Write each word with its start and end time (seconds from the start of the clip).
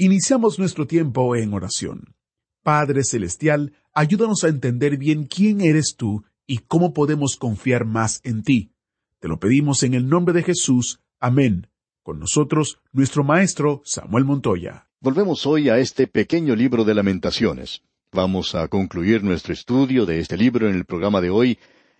Iniciamos 0.00 0.60
nuestro 0.60 0.86
tiempo 0.86 1.34
en 1.34 1.52
oración. 1.52 2.14
Padre 2.62 3.02
Celestial, 3.02 3.72
ayúdanos 3.92 4.44
a 4.44 4.48
entender 4.48 4.96
bien 4.96 5.24
quién 5.24 5.60
eres 5.60 5.96
tú 5.96 6.22
y 6.46 6.58
cómo 6.58 6.92
podemos 6.92 7.34
confiar 7.34 7.84
más 7.84 8.20
en 8.22 8.44
ti. 8.44 8.70
Te 9.18 9.26
lo 9.26 9.40
pedimos 9.40 9.82
en 9.82 9.94
el 9.94 10.08
nombre 10.08 10.32
de 10.32 10.44
Jesús. 10.44 11.00
Amén. 11.18 11.66
Con 12.04 12.20
nosotros, 12.20 12.78
nuestro 12.92 13.24
maestro 13.24 13.82
Samuel 13.84 14.24
Montoya. 14.24 14.86
Volvemos 15.00 15.46
hoy 15.46 15.68
a 15.68 15.78
este 15.78 16.06
pequeño 16.06 16.54
libro 16.54 16.84
de 16.84 16.94
lamentaciones. 16.94 17.82
Vamos 18.12 18.54
a 18.54 18.68
concluir 18.68 19.24
nuestro 19.24 19.52
estudio 19.52 20.06
de 20.06 20.20
este 20.20 20.36
libro 20.36 20.68
en 20.68 20.76
el 20.76 20.84
programa 20.84 21.20
de 21.20 21.30
hoy 21.30 21.58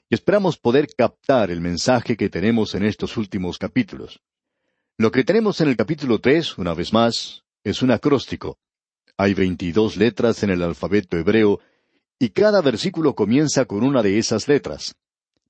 y 0.08 0.14
esperamos 0.14 0.56
poder 0.56 0.86
captar 0.96 1.50
el 1.50 1.60
mensaje 1.60 2.16
que 2.16 2.30
tenemos 2.30 2.76
en 2.76 2.84
estos 2.84 3.16
últimos 3.16 3.58
capítulos. 3.58 4.20
Lo 4.98 5.10
que 5.10 5.24
tenemos 5.24 5.60
en 5.60 5.66
el 5.66 5.76
capítulo 5.76 6.20
tres, 6.20 6.58
una 6.58 6.74
vez 6.74 6.92
más, 6.92 7.42
es 7.64 7.82
un 7.82 7.90
acróstico. 7.90 8.58
Hay 9.16 9.34
veintidós 9.34 9.96
letras 9.96 10.42
en 10.42 10.50
el 10.50 10.62
alfabeto 10.62 11.16
hebreo 11.16 11.60
y 12.18 12.30
cada 12.30 12.60
versículo 12.62 13.14
comienza 13.14 13.64
con 13.64 13.84
una 13.84 14.02
de 14.02 14.18
esas 14.18 14.48
letras. 14.48 14.96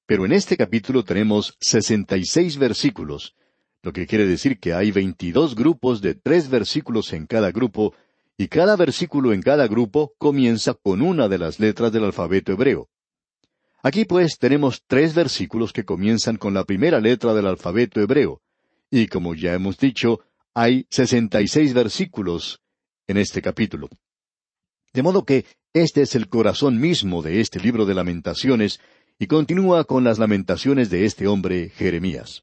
Pero 0.06 0.24
en 0.24 0.32
este 0.32 0.56
capítulo 0.56 1.04
tenemos 1.04 1.56
sesenta 1.60 2.16
y 2.16 2.24
seis 2.24 2.56
versículos, 2.56 3.34
lo 3.82 3.92
que 3.92 4.06
quiere 4.06 4.26
decir 4.26 4.58
que 4.58 4.72
hay 4.72 4.90
veintidós 4.90 5.54
grupos 5.54 6.00
de 6.00 6.14
tres 6.14 6.48
versículos 6.48 7.12
en 7.12 7.26
cada 7.26 7.52
grupo, 7.52 7.94
y 8.36 8.48
cada 8.48 8.76
versículo 8.76 9.32
en 9.32 9.42
cada 9.42 9.66
grupo 9.66 10.14
comienza 10.18 10.74
con 10.74 11.02
una 11.02 11.28
de 11.28 11.38
las 11.38 11.60
letras 11.60 11.92
del 11.92 12.04
alfabeto 12.04 12.52
hebreo. 12.52 12.88
Aquí 13.82 14.04
pues 14.04 14.38
tenemos 14.38 14.82
tres 14.86 15.14
versículos 15.14 15.72
que 15.72 15.84
comienzan 15.84 16.36
con 16.36 16.54
la 16.54 16.64
primera 16.64 17.00
letra 17.00 17.34
del 17.34 17.46
alfabeto 17.46 18.00
hebreo, 18.00 18.40
y 18.90 19.08
como 19.08 19.34
ya 19.34 19.54
hemos 19.54 19.78
dicho, 19.78 20.20
hay 20.60 20.88
sesenta 20.90 21.40
y 21.40 21.46
seis 21.46 21.72
versículos 21.72 22.60
en 23.06 23.16
este 23.16 23.40
capítulo. 23.40 23.88
De 24.92 25.04
modo 25.04 25.24
que 25.24 25.46
este 25.72 26.02
es 26.02 26.16
el 26.16 26.28
corazón 26.28 26.80
mismo 26.80 27.22
de 27.22 27.40
este 27.40 27.60
libro 27.60 27.86
de 27.86 27.94
lamentaciones, 27.94 28.80
y 29.20 29.28
continúa 29.28 29.84
con 29.84 30.02
las 30.02 30.18
lamentaciones 30.18 30.90
de 30.90 31.04
este 31.04 31.28
hombre, 31.28 31.68
Jeremías. 31.68 32.42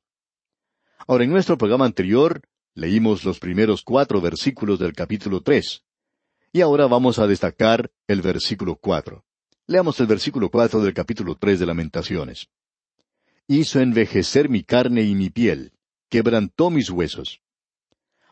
Ahora, 1.05 1.25
en 1.25 1.29
nuestro 1.29 1.57
programa 1.57 1.83
anterior, 1.83 2.41
leímos 2.73 3.25
los 3.25 3.39
primeros 3.39 3.81
cuatro 3.81 4.21
versículos 4.21 4.79
del 4.79 4.93
capítulo 4.93 5.41
tres. 5.41 5.83
Y 6.53 6.61
ahora 6.61 6.87
vamos 6.87 7.19
a 7.19 7.27
destacar 7.27 7.91
el 8.07 8.21
versículo 8.21 8.77
cuatro. 8.77 9.25
Leamos 9.67 9.99
el 9.99 10.07
versículo 10.07 10.49
cuatro 10.49 10.81
del 10.81 10.93
capítulo 10.93 11.35
tres 11.35 11.59
de 11.59 11.65
Lamentaciones. 11.65 12.47
Hizo 13.47 13.81
envejecer 13.81 14.47
mi 14.47 14.63
carne 14.63 15.01
y 15.01 15.15
mi 15.15 15.29
piel, 15.29 15.73
quebrantó 16.07 16.69
mis 16.69 16.89
huesos. 16.89 17.41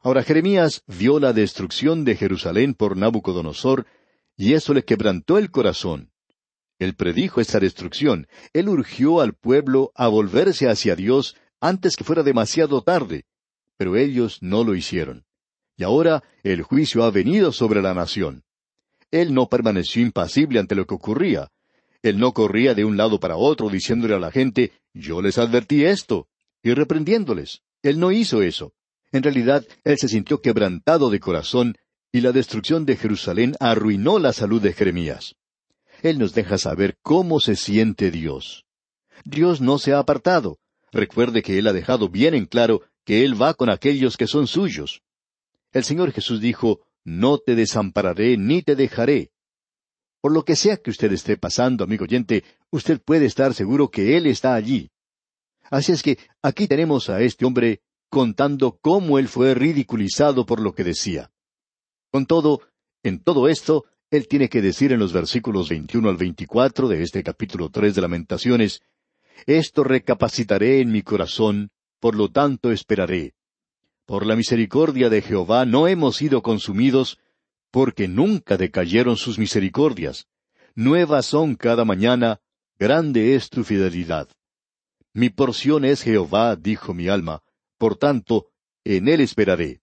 Ahora 0.04 0.22
Jeremías 0.22 0.84
vio 0.86 1.18
la 1.18 1.32
destrucción 1.32 2.04
de 2.04 2.18
Jerusalén 2.18 2.74
por 2.74 2.98
Nabucodonosor, 2.98 3.88
y 4.36 4.54
eso 4.54 4.74
le 4.74 4.84
quebrantó 4.84 5.38
el 5.38 5.50
corazón. 5.50 6.12
Él 6.78 6.94
predijo 6.96 7.40
esta 7.40 7.62
destrucción, 7.62 8.28
él 8.52 8.68
urgió 8.68 9.22
al 9.22 9.34
pueblo 9.34 9.94
a 9.96 10.10
volverse 10.10 10.68
hacia 10.68 10.98
Dios 10.98 11.38
antes 11.62 11.96
que 11.96 12.04
fuera 12.04 12.22
demasiado 12.22 12.82
tarde, 12.82 13.24
pero 13.78 13.96
ellos 13.96 14.40
no 14.42 14.66
lo 14.66 14.76
hicieron. 14.76 15.24
Y 15.78 15.86
ahora 15.86 16.22
el 16.44 16.64
juicio 16.64 17.06
ha 17.06 17.12
venido 17.12 17.54
sobre 17.54 17.82
la 17.82 17.94
nación. 17.94 18.44
Él 19.10 19.34
no 19.34 19.48
permaneció 19.48 20.02
impasible 20.02 20.60
ante 20.60 20.76
lo 20.76 20.86
que 20.86 20.96
ocurría. 20.96 21.50
Él 22.02 22.20
no 22.20 22.34
corría 22.34 22.74
de 22.74 22.84
un 22.84 22.98
lado 22.98 23.22
para 23.22 23.38
otro 23.38 23.70
diciéndole 23.70 24.16
a 24.16 24.20
la 24.20 24.32
gente, 24.32 24.74
yo 24.94 25.22
les 25.22 25.38
advertí 25.38 25.86
esto, 25.86 26.28
y 26.62 26.74
reprendiéndoles. 26.74 27.62
Él 27.82 28.00
no 28.00 28.12
hizo 28.12 28.42
eso. 28.42 28.74
En 29.14 29.22
realidad, 29.22 29.64
él 29.84 29.98
se 30.00 30.10
sintió 30.10 30.42
quebrantado 30.42 31.12
de 31.12 31.20
corazón 31.20 31.78
y 32.12 32.22
la 32.22 32.32
destrucción 32.32 32.84
de 32.86 32.98
Jerusalén 32.98 33.56
arruinó 33.60 34.18
la 34.18 34.34
salud 34.34 34.60
de 34.62 34.74
Jeremías. 34.74 35.36
Él 36.02 36.18
nos 36.18 36.34
deja 36.34 36.58
saber 36.58 36.98
cómo 37.04 37.40
se 37.40 37.56
siente 37.56 38.10
Dios. 38.10 38.66
Dios 39.24 39.62
no 39.62 39.78
se 39.78 39.94
ha 39.94 40.00
apartado. 40.00 40.58
Recuerde 40.92 41.44
que 41.44 41.60
Él 41.60 41.68
ha 41.68 41.74
dejado 41.74 42.10
bien 42.10 42.34
en 42.34 42.48
claro 42.48 42.82
que 43.06 43.24
Él 43.24 43.40
va 43.40 43.54
con 43.54 43.70
aquellos 43.70 44.18
que 44.18 44.26
son 44.26 44.48
suyos. 44.48 45.02
El 45.72 45.84
Señor 45.84 46.12
Jesús 46.12 46.42
dijo, 46.42 46.82
No 47.04 47.38
te 47.38 47.56
desampararé 47.56 48.36
ni 48.38 48.64
te 48.64 48.76
dejaré. 48.76 49.30
Por 50.22 50.32
lo 50.32 50.44
que 50.44 50.56
sea 50.56 50.78
que 50.78 50.90
usted 50.90 51.12
esté 51.14 51.38
pasando, 51.38 51.84
amigo 51.84 52.06
oyente, 52.06 52.44
usted 52.72 53.00
puede 53.00 53.26
estar 53.26 53.54
seguro 53.54 53.90
que 53.90 54.18
Él 54.18 54.26
está 54.26 54.56
allí. 54.56 54.90
Así 55.70 55.92
es 55.92 56.02
que 56.02 56.18
aquí 56.42 56.68
tenemos 56.68 57.10
a 57.10 57.22
este 57.22 57.46
hombre 57.46 57.82
contando 58.14 58.78
cómo 58.80 59.18
él 59.18 59.28
fue 59.28 59.56
ridiculizado 59.56 60.46
por 60.46 60.60
lo 60.60 60.76
que 60.76 60.84
decía. 60.84 61.32
Con 62.12 62.28
todo, 62.28 62.62
en 63.02 63.18
todo 63.18 63.48
esto, 63.48 63.86
él 64.12 64.28
tiene 64.28 64.50
que 64.50 64.62
decir 64.62 64.92
en 64.92 65.00
los 65.00 65.14
versículos 65.14 65.70
21 65.70 66.10
al 66.10 66.18
24 66.18 66.88
de 66.90 67.02
este 67.02 67.24
capítulo 67.24 67.70
3 67.70 67.96
de 67.96 68.02
Lamentaciones, 68.02 68.84
Esto 69.48 69.84
recapacitaré 69.84 70.80
en 70.80 70.92
mi 70.92 71.02
corazón, 71.02 71.72
por 72.00 72.14
lo 72.14 72.30
tanto 72.30 72.72
esperaré. 72.72 73.34
Por 74.06 74.28
la 74.28 74.36
misericordia 74.36 75.10
de 75.10 75.24
Jehová 75.24 75.66
no 75.66 75.88
hemos 75.88 76.18
sido 76.18 76.44
consumidos, 76.44 77.18
porque 77.72 78.08
nunca 78.08 78.58
decayeron 78.58 79.18
sus 79.18 79.40
misericordias. 79.40 80.28
Nuevas 80.76 81.26
son 81.26 81.56
cada 81.56 81.84
mañana, 81.84 82.42
grande 82.78 83.34
es 83.34 83.50
tu 83.50 83.64
fidelidad. 83.64 84.30
Mi 85.14 85.32
porción 85.32 85.84
es 85.84 86.04
Jehová, 86.04 86.56
dijo 86.56 86.94
mi 86.94 87.08
alma, 87.08 87.42
por 87.84 87.98
tanto, 87.98 88.48
en 88.86 89.10
él 89.10 89.20
esperaré. 89.20 89.82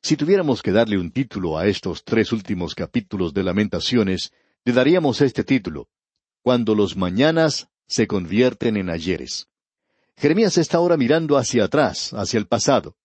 Si 0.00 0.16
tuviéramos 0.16 0.62
que 0.62 0.72
darle 0.72 0.96
un 0.96 1.10
título 1.10 1.58
a 1.58 1.66
estos 1.66 2.02
tres 2.02 2.32
últimos 2.32 2.74
capítulos 2.74 3.34
de 3.34 3.42
Lamentaciones, 3.42 4.32
le 4.64 4.72
daríamos 4.72 5.20
este 5.20 5.44
título, 5.44 5.90
Cuando 6.40 6.74
los 6.74 6.96
mañanas 6.96 7.68
se 7.86 8.06
convierten 8.06 8.78
en 8.78 8.88
ayeres. 8.88 9.48
Jeremías 10.16 10.56
está 10.56 10.78
ahora 10.78 10.96
mirando 10.96 11.36
hacia 11.36 11.64
atrás, 11.64 12.14
hacia 12.14 12.38
el 12.38 12.46
pasado. 12.46 12.96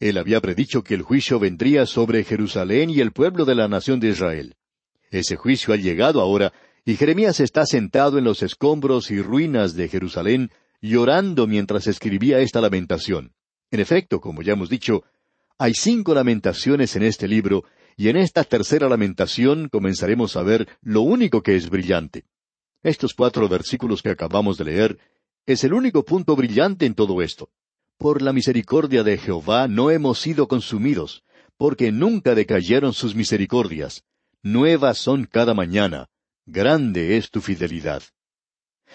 Él 0.00 0.16
había 0.16 0.40
predicho 0.40 0.82
que 0.82 0.94
el 0.94 1.02
juicio 1.02 1.38
vendría 1.38 1.84
sobre 1.84 2.24
Jerusalén 2.24 2.88
y 2.88 3.00
el 3.00 3.12
pueblo 3.12 3.44
de 3.44 3.56
la 3.56 3.68
nación 3.68 4.00
de 4.00 4.08
Israel. 4.08 4.56
Ese 5.10 5.36
juicio 5.36 5.74
ha 5.74 5.76
llegado 5.76 6.22
ahora, 6.22 6.54
y 6.86 6.96
Jeremías 6.96 7.40
está 7.40 7.66
sentado 7.66 8.16
en 8.16 8.24
los 8.24 8.42
escombros 8.42 9.10
y 9.10 9.20
ruinas 9.20 9.74
de 9.74 9.88
Jerusalén, 9.88 10.50
llorando 10.80 11.46
mientras 11.46 11.86
escribía 11.86 12.38
esta 12.38 12.62
lamentación. 12.62 13.34
En 13.72 13.80
efecto, 13.80 14.20
como 14.20 14.42
ya 14.42 14.52
hemos 14.52 14.68
dicho, 14.68 15.02
hay 15.58 15.72
cinco 15.72 16.14
lamentaciones 16.14 16.94
en 16.94 17.04
este 17.04 17.26
libro, 17.26 17.64
y 17.96 18.10
en 18.10 18.18
esta 18.18 18.44
tercera 18.44 18.86
lamentación 18.86 19.70
comenzaremos 19.70 20.36
a 20.36 20.42
ver 20.42 20.68
lo 20.82 21.00
único 21.00 21.42
que 21.42 21.56
es 21.56 21.70
brillante. 21.70 22.24
Estos 22.82 23.14
cuatro 23.14 23.48
versículos 23.48 24.02
que 24.02 24.10
acabamos 24.10 24.58
de 24.58 24.66
leer 24.66 24.98
es 25.46 25.64
el 25.64 25.72
único 25.72 26.04
punto 26.04 26.36
brillante 26.36 26.84
en 26.84 26.94
todo 26.94 27.22
esto. 27.22 27.48
Por 27.96 28.20
la 28.20 28.34
misericordia 28.34 29.02
de 29.04 29.16
Jehová 29.16 29.68
no 29.68 29.90
hemos 29.90 30.20
sido 30.20 30.48
consumidos, 30.48 31.24
porque 31.56 31.92
nunca 31.92 32.34
decayeron 32.34 32.92
sus 32.92 33.14
misericordias. 33.14 34.04
Nuevas 34.42 34.98
son 34.98 35.24
cada 35.24 35.54
mañana. 35.54 36.10
Grande 36.44 37.16
es 37.16 37.30
tu 37.30 37.40
fidelidad. 37.40 38.02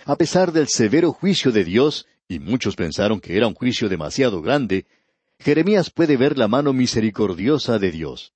A 0.05 0.17
pesar 0.17 0.51
del 0.51 0.67
severo 0.67 1.13
juicio 1.13 1.51
de 1.51 1.63
Dios, 1.63 2.05
y 2.27 2.39
muchos 2.39 2.75
pensaron 2.75 3.19
que 3.19 3.37
era 3.37 3.47
un 3.47 3.53
juicio 3.53 3.89
demasiado 3.89 4.41
grande, 4.41 4.85
Jeremías 5.39 5.91
puede 5.91 6.17
ver 6.17 6.37
la 6.37 6.47
mano 6.47 6.73
misericordiosa 6.73 7.79
de 7.79 7.91
Dios. 7.91 8.33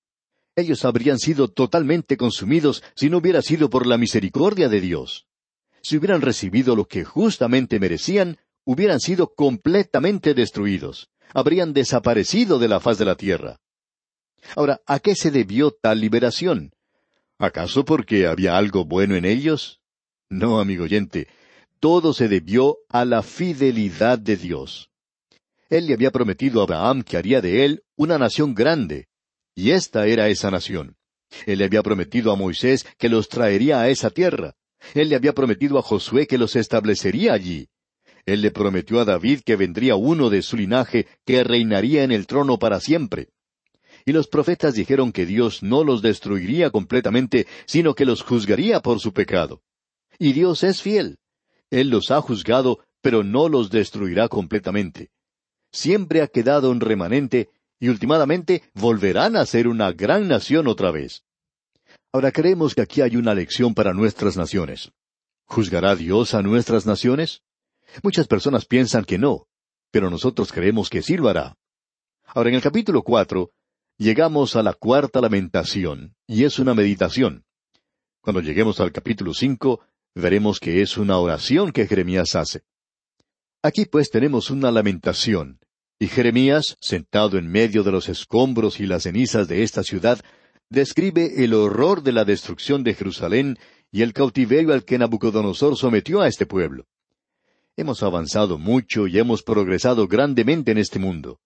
Ellos 0.56 0.86
habrían 0.86 1.18
sido 1.18 1.48
totalmente 1.48 2.18
consumidos 2.18 2.84
si 2.96 3.10
no 3.10 3.18
hubiera 3.18 3.42
sido 3.42 3.70
por 3.70 3.88
la 3.88 3.98
misericordia 3.98 4.70
de 4.70 4.82
Dios. 4.82 5.28
Si 5.82 5.98
hubieran 5.98 6.22
recibido 6.22 6.76
lo 6.76 6.86
que 6.86 7.04
justamente 7.04 7.80
merecían, 7.80 8.38
hubieran 8.66 9.00
sido 9.00 9.34
completamente 9.34 10.34
destruidos, 10.34 11.10
habrían 11.34 11.74
desaparecido 11.74 12.60
de 12.60 12.68
la 12.68 12.80
faz 12.80 12.98
de 12.98 13.06
la 13.06 13.16
tierra. 13.16 13.60
Ahora, 14.56 14.82
¿a 14.86 15.00
qué 15.00 15.16
se 15.16 15.32
debió 15.32 15.72
tal 15.72 16.02
liberación? 16.02 16.74
¿Acaso 17.38 17.86
porque 17.86 18.28
había 18.28 18.58
algo 18.58 18.86
bueno 18.86 19.16
en 19.16 19.26
ellos? 19.26 19.82
No, 20.30 20.60
amigo 20.60 20.84
oyente, 20.84 21.28
todo 21.82 22.14
se 22.14 22.28
debió 22.28 22.78
a 22.90 23.06
la 23.06 23.24
fidelidad 23.24 24.20
de 24.20 24.38
Dios. 24.38 24.92
Él 25.68 25.88
le 25.88 25.96
había 25.96 26.12
prometido 26.12 26.62
a 26.62 26.64
Abraham 26.64 27.02
que 27.02 27.18
haría 27.18 27.42
de 27.42 27.66
él 27.66 27.84
una 27.98 28.20
nación 28.20 28.54
grande, 28.54 29.08
y 29.56 29.72
esta 29.72 30.06
era 30.06 30.30
esa 30.30 30.52
nación. 30.52 30.96
Él 31.48 31.58
le 31.58 31.66
había 31.66 31.82
prometido 31.82 32.32
a 32.32 32.36
Moisés 32.36 32.86
que 33.00 33.10
los 33.10 33.30
traería 33.30 33.82
a 33.82 33.90
esa 33.90 34.12
tierra. 34.12 34.54
Él 34.94 35.10
le 35.10 35.16
había 35.16 35.34
prometido 35.34 35.80
a 35.80 35.82
Josué 35.82 36.28
que 36.28 36.38
los 36.38 36.56
establecería 36.56 37.34
allí. 37.34 37.68
Él 38.28 38.42
le 38.42 38.52
prometió 38.52 39.00
a 39.00 39.06
David 39.06 39.42
que 39.44 39.56
vendría 39.56 39.96
uno 39.96 40.30
de 40.30 40.44
su 40.44 40.58
linaje 40.58 41.08
que 41.26 41.44
reinaría 41.44 42.04
en 42.04 42.12
el 42.12 42.28
trono 42.28 42.60
para 42.60 42.80
siempre. 42.80 43.30
Y 44.06 44.12
los 44.12 44.28
profetas 44.28 44.76
dijeron 44.76 45.12
que 45.12 45.26
Dios 45.26 45.64
no 45.64 45.84
los 45.84 46.04
destruiría 46.04 46.70
completamente, 46.70 47.48
sino 47.66 47.96
que 47.96 48.06
los 48.06 48.22
juzgaría 48.22 48.82
por 48.82 49.00
su 49.00 49.14
pecado. 49.14 49.64
Y 50.20 50.34
Dios 50.34 50.64
es 50.64 50.84
fiel. 50.84 51.18
Él 51.72 51.90
los 51.90 52.12
ha 52.12 52.22
juzgado, 52.22 52.86
pero 53.02 53.24
no 53.24 53.50
los 53.50 53.72
destruirá 53.72 54.28
completamente. 54.28 55.10
Siempre 55.72 56.22
ha 56.22 56.28
quedado 56.28 56.70
un 56.70 56.82
remanente, 56.82 57.50
y 57.80 57.90
últimamente 57.90 58.62
volverán 58.76 59.36
a 59.36 59.46
ser 59.46 59.68
una 59.68 59.92
gran 59.92 60.28
nación 60.28 60.68
otra 60.68 60.92
vez. 60.92 61.24
Ahora 62.14 62.32
creemos 62.32 62.76
que 62.76 62.82
aquí 62.82 63.02
hay 63.02 63.16
una 63.16 63.34
lección 63.34 63.74
para 63.74 63.94
nuestras 63.94 64.38
naciones. 64.38 64.92
¿Juzgará 65.46 65.96
Dios 65.96 66.34
a 66.34 66.42
nuestras 66.42 66.86
naciones? 66.86 67.42
Muchas 68.04 68.28
personas 68.28 68.66
piensan 68.66 69.06
que 69.06 69.18
no, 69.18 69.48
pero 69.92 70.10
nosotros 70.10 70.52
creemos 70.52 70.90
que 70.90 71.02
sí 71.02 71.18
lo 71.18 71.30
hará. 71.30 71.58
Ahora 72.26 72.50
en 72.50 72.56
el 72.56 72.62
capítulo 72.62 73.02
cuatro 73.02 73.52
llegamos 73.98 74.56
a 74.56 74.64
la 74.64 74.74
cuarta 74.74 75.22
lamentación, 75.22 76.16
y 76.28 76.44
es 76.44 76.60
una 76.60 76.74
meditación. 76.74 77.46
Cuando 78.22 78.42
lleguemos 78.42 78.80
al 78.80 78.92
capítulo 78.92 79.34
cinco, 79.34 79.82
veremos 80.16 80.60
que 80.60 80.82
es 80.82 80.98
una 80.98 81.18
oración 81.18 81.72
que 81.72 81.88
Jeremías 81.88 82.36
hace. 82.36 82.62
Aquí 83.64 83.86
pues 83.86 84.10
tenemos 84.10 84.50
una 84.50 84.72
lamentación, 84.72 85.60
y 86.00 86.08
Jeremías, 86.08 86.78
sentado 86.82 87.38
en 87.38 87.48
medio 87.48 87.84
de 87.84 87.92
los 87.92 88.10
escombros 88.10 88.80
y 88.80 88.88
las 88.88 89.04
cenizas 89.04 89.48
de 89.48 89.62
esta 89.62 89.84
ciudad, 89.84 90.20
describe 90.70 91.44
el 91.44 91.54
horror 91.54 92.02
de 92.02 92.12
la 92.12 92.26
destrucción 92.26 92.84
de 92.84 92.96
Jerusalén 92.96 93.60
y 93.92 94.02
el 94.02 94.14
cautiverio 94.14 94.74
al 94.74 94.84
que 94.84 94.98
Nabucodonosor 94.98 95.78
sometió 95.78 96.22
a 96.22 96.28
este 96.28 96.48
pueblo. 96.48 96.88
Hemos 97.78 98.02
avanzado 98.02 98.58
mucho 98.58 99.06
y 99.06 99.20
hemos 99.20 99.44
progresado 99.44 100.08
grandemente 100.08 100.72
en 100.72 100.80
este 100.80 100.98
mundo. 100.98 101.40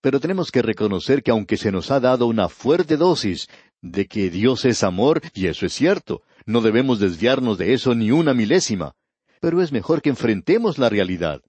Pero 0.00 0.20
tenemos 0.20 0.52
que 0.52 0.62
reconocer 0.62 1.22
que 1.22 1.32
aunque 1.32 1.56
se 1.56 1.72
nos 1.72 1.90
ha 1.90 1.98
dado 1.98 2.26
una 2.26 2.48
fuerte 2.48 2.96
dosis 2.96 3.48
de 3.82 4.06
que 4.06 4.30
Dios 4.30 4.64
es 4.66 4.84
amor, 4.84 5.20
y 5.34 5.46
eso 5.48 5.66
es 5.66 5.72
cierto, 5.72 6.22
no 6.46 6.60
debemos 6.60 7.00
desviarnos 7.00 7.58
de 7.58 7.74
eso 7.74 7.94
ni 7.94 8.10
una 8.10 8.32
milésima, 8.32 8.94
pero 9.40 9.60
es 9.60 9.72
mejor 9.72 10.00
que 10.00 10.10
enfrentemos 10.10 10.78
la 10.78 10.88
realidad. 10.88 11.42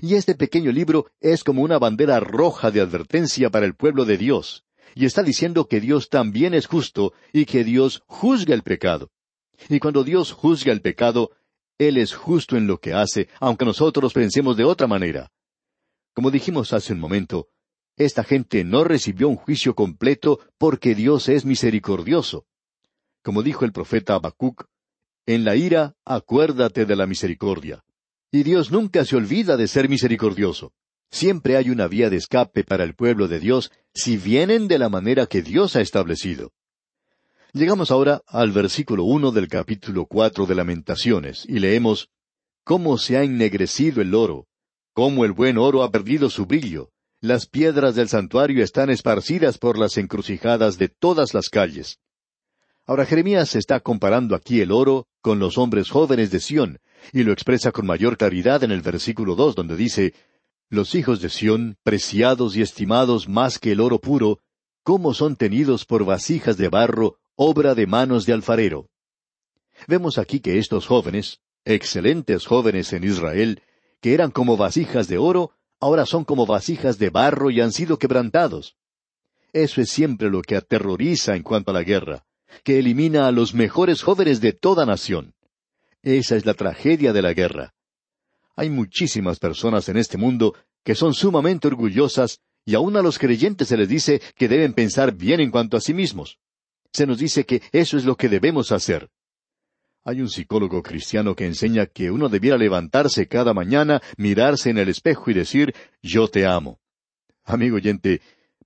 Y 0.00 0.14
este 0.14 0.34
pequeño 0.34 0.72
libro 0.72 1.06
es 1.20 1.44
como 1.44 1.62
una 1.62 1.78
bandera 1.78 2.20
roja 2.20 2.70
de 2.70 2.80
advertencia 2.80 3.50
para 3.50 3.66
el 3.66 3.74
pueblo 3.74 4.04
de 4.04 4.18
Dios, 4.18 4.64
y 4.94 5.06
está 5.06 5.22
diciendo 5.22 5.68
que 5.68 5.80
Dios 5.80 6.08
también 6.08 6.54
es 6.54 6.66
justo 6.66 7.12
y 7.32 7.46
que 7.46 7.64
Dios 7.64 8.02
juzga 8.06 8.54
el 8.54 8.62
pecado. 8.62 9.10
Y 9.68 9.78
cuando 9.78 10.04
Dios 10.04 10.32
juzga 10.32 10.72
el 10.72 10.82
pecado, 10.82 11.30
él 11.78 11.96
es 11.96 12.14
justo 12.14 12.56
en 12.56 12.66
lo 12.66 12.78
que 12.78 12.92
hace, 12.92 13.28
aunque 13.40 13.64
nosotros 13.64 14.12
pensemos 14.12 14.56
de 14.56 14.64
otra 14.64 14.86
manera. 14.86 15.30
Como 16.14 16.30
dijimos 16.30 16.72
hace 16.72 16.92
un 16.92 17.00
momento, 17.00 17.48
esta 17.96 18.24
gente 18.24 18.64
no 18.64 18.84
recibió 18.84 19.28
un 19.28 19.36
juicio 19.36 19.74
completo 19.74 20.40
porque 20.58 20.94
Dios 20.94 21.28
es 21.28 21.44
misericordioso. 21.44 22.46
Como 23.22 23.42
dijo 23.42 23.64
el 23.64 23.72
profeta 23.72 24.14
Habacuc, 24.14 24.66
en 25.26 25.44
la 25.44 25.54
ira 25.54 25.94
acuérdate 26.04 26.84
de 26.84 26.96
la 26.96 27.06
misericordia. 27.06 27.84
Y 28.32 28.42
Dios 28.42 28.72
nunca 28.72 29.04
se 29.04 29.16
olvida 29.16 29.56
de 29.56 29.68
ser 29.68 29.88
misericordioso. 29.88 30.72
Siempre 31.10 31.56
hay 31.56 31.70
una 31.70 31.86
vía 31.86 32.10
de 32.10 32.16
escape 32.16 32.64
para 32.64 32.84
el 32.84 32.94
pueblo 32.94 33.28
de 33.28 33.38
Dios 33.38 33.70
si 33.94 34.16
vienen 34.16 34.66
de 34.66 34.78
la 34.78 34.88
manera 34.88 35.26
que 35.26 35.42
Dios 35.42 35.76
ha 35.76 35.80
establecido. 35.80 36.52
Llegamos 37.52 37.90
ahora 37.90 38.22
al 38.26 38.50
versículo 38.50 39.04
uno 39.04 39.30
del 39.30 39.48
capítulo 39.48 40.06
cuatro 40.06 40.46
de 40.46 40.54
Lamentaciones, 40.54 41.44
y 41.46 41.58
leemos 41.58 42.08
Cómo 42.64 42.96
se 42.96 43.18
ha 43.18 43.24
ennegrecido 43.24 44.00
el 44.00 44.14
oro, 44.14 44.46
cómo 44.94 45.26
el 45.26 45.32
buen 45.32 45.58
oro 45.58 45.82
ha 45.82 45.90
perdido 45.90 46.30
su 46.30 46.46
brillo, 46.46 46.90
las 47.20 47.46
piedras 47.46 47.94
del 47.94 48.08
santuario 48.08 48.64
están 48.64 48.88
esparcidas 48.88 49.58
por 49.58 49.78
las 49.78 49.98
encrucijadas 49.98 50.78
de 50.78 50.88
todas 50.88 51.34
las 51.34 51.50
calles. 51.50 51.98
Ahora 52.92 53.06
Jeremías 53.06 53.56
está 53.56 53.80
comparando 53.80 54.36
aquí 54.36 54.60
el 54.60 54.70
oro 54.70 55.06
con 55.22 55.38
los 55.38 55.56
hombres 55.56 55.88
jóvenes 55.88 56.30
de 56.30 56.40
Sión, 56.40 56.78
y 57.10 57.22
lo 57.22 57.32
expresa 57.32 57.72
con 57.72 57.86
mayor 57.86 58.18
claridad 58.18 58.62
en 58.64 58.70
el 58.70 58.82
versículo 58.82 59.34
dos, 59.34 59.54
donde 59.54 59.76
dice 59.76 60.12
Los 60.68 60.94
hijos 60.94 61.22
de 61.22 61.30
Sión, 61.30 61.78
preciados 61.84 62.54
y 62.54 62.60
estimados 62.60 63.30
más 63.30 63.58
que 63.58 63.72
el 63.72 63.80
oro 63.80 63.98
puro, 63.98 64.40
cómo 64.82 65.14
son 65.14 65.36
tenidos 65.36 65.86
por 65.86 66.04
vasijas 66.04 66.58
de 66.58 66.68
barro 66.68 67.16
obra 67.34 67.74
de 67.74 67.86
manos 67.86 68.26
de 68.26 68.34
alfarero. 68.34 68.90
Vemos 69.88 70.18
aquí 70.18 70.40
que 70.40 70.58
estos 70.58 70.86
jóvenes, 70.86 71.40
excelentes 71.64 72.44
jóvenes 72.44 72.92
en 72.92 73.04
Israel, 73.04 73.62
que 74.02 74.12
eran 74.12 74.30
como 74.30 74.58
vasijas 74.58 75.08
de 75.08 75.16
oro, 75.16 75.52
ahora 75.80 76.04
son 76.04 76.26
como 76.26 76.44
vasijas 76.44 76.98
de 76.98 77.08
barro 77.08 77.50
y 77.50 77.62
han 77.62 77.72
sido 77.72 77.98
quebrantados. 77.98 78.76
Eso 79.54 79.80
es 79.80 79.88
siempre 79.88 80.28
lo 80.28 80.42
que 80.42 80.56
aterroriza 80.56 81.34
en 81.36 81.42
cuanto 81.42 81.70
a 81.70 81.74
la 81.74 81.84
guerra, 81.84 82.26
que 82.64 82.78
elimina 82.78 83.26
a 83.26 83.32
los 83.32 83.54
mejores 83.54 84.02
jóvenes 84.02 84.40
de 84.40 84.52
toda 84.52 84.86
nación. 84.86 85.34
Esa 86.02 86.36
es 86.36 86.46
la 86.46 86.54
tragedia 86.54 87.12
de 87.12 87.22
la 87.22 87.32
guerra. 87.32 87.74
Hay 88.56 88.70
muchísimas 88.70 89.38
personas 89.38 89.88
en 89.88 89.96
este 89.96 90.18
mundo 90.18 90.54
que 90.84 90.94
son 90.94 91.14
sumamente 91.14 91.68
orgullosas 91.68 92.40
y 92.64 92.74
aun 92.74 92.96
a 92.96 93.02
los 93.02 93.18
creyentes 93.18 93.68
se 93.68 93.76
les 93.76 93.88
dice 93.88 94.20
que 94.36 94.48
deben 94.48 94.72
pensar 94.72 95.14
bien 95.14 95.40
en 95.40 95.50
cuanto 95.50 95.76
a 95.76 95.80
sí 95.80 95.94
mismos 95.94 96.38
se 96.92 97.06
nos 97.06 97.18
dice 97.18 97.44
que 97.44 97.62
eso 97.72 97.96
es 97.96 98.04
lo 98.04 98.16
que 98.16 98.28
debemos 98.28 98.70
hacer. 98.70 99.08
Hay 100.04 100.20
un 100.20 100.28
psicólogo 100.28 100.82
cristiano 100.82 101.34
que 101.34 101.46
enseña 101.46 101.86
que 101.86 102.10
uno 102.10 102.28
debiera 102.28 102.58
levantarse 102.58 103.28
cada 103.28 103.54
mañana, 103.54 104.02
mirarse 104.16 104.70
en 104.70 104.78
el 104.78 104.88
espejo 104.88 105.30
y 105.30 105.34
decir, 105.34 105.74
yo 106.02 106.28
te 106.28 106.44
amo. 106.44 106.80
Amigo 107.44 107.76
oyente, 107.76 108.20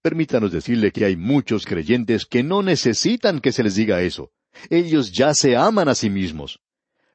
permítanos 0.07 0.53
decirle 0.53 0.93
que 0.93 1.05
hay 1.05 1.17
muchos 1.17 1.67
creyentes 1.67 2.27
que 2.27 2.45
no 2.45 2.63
necesitan 2.63 3.41
que 3.41 3.51
se 3.51 3.65
les 3.65 3.75
diga 3.75 4.03
eso. 4.03 4.31
Ellos 4.71 5.11
ya 5.11 5.35
se 5.35 5.57
aman 5.57 5.89
a 5.89 5.97
sí 5.97 6.11
mismos. 6.11 6.61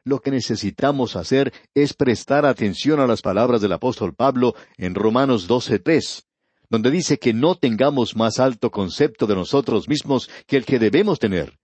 Lo 0.04 0.20
que 0.20 0.30
necesitamos 0.30 1.16
hacer 1.16 1.54
es 1.74 1.94
prestar 1.94 2.46
atención 2.46 3.00
a 3.00 3.08
las 3.08 3.22
palabras 3.22 3.62
del 3.62 3.72
apóstol 3.72 4.14
Pablo 4.14 4.56
en 4.78 4.94
Romanos 4.94 5.48
12.3 5.48 6.26
donde 6.70 6.92
dice 6.92 7.18
que 7.18 7.34
no 7.34 7.56
tengamos 7.56 8.18
más 8.18 8.40
alto 8.40 8.72
concepto 8.72 9.26
de 9.26 9.36
nosotros 9.36 9.88
mismos 9.88 10.30
que 10.46 10.58
el 10.58 10.66
que 10.66 10.78
debemos 10.78 11.18
tener. 11.20 11.60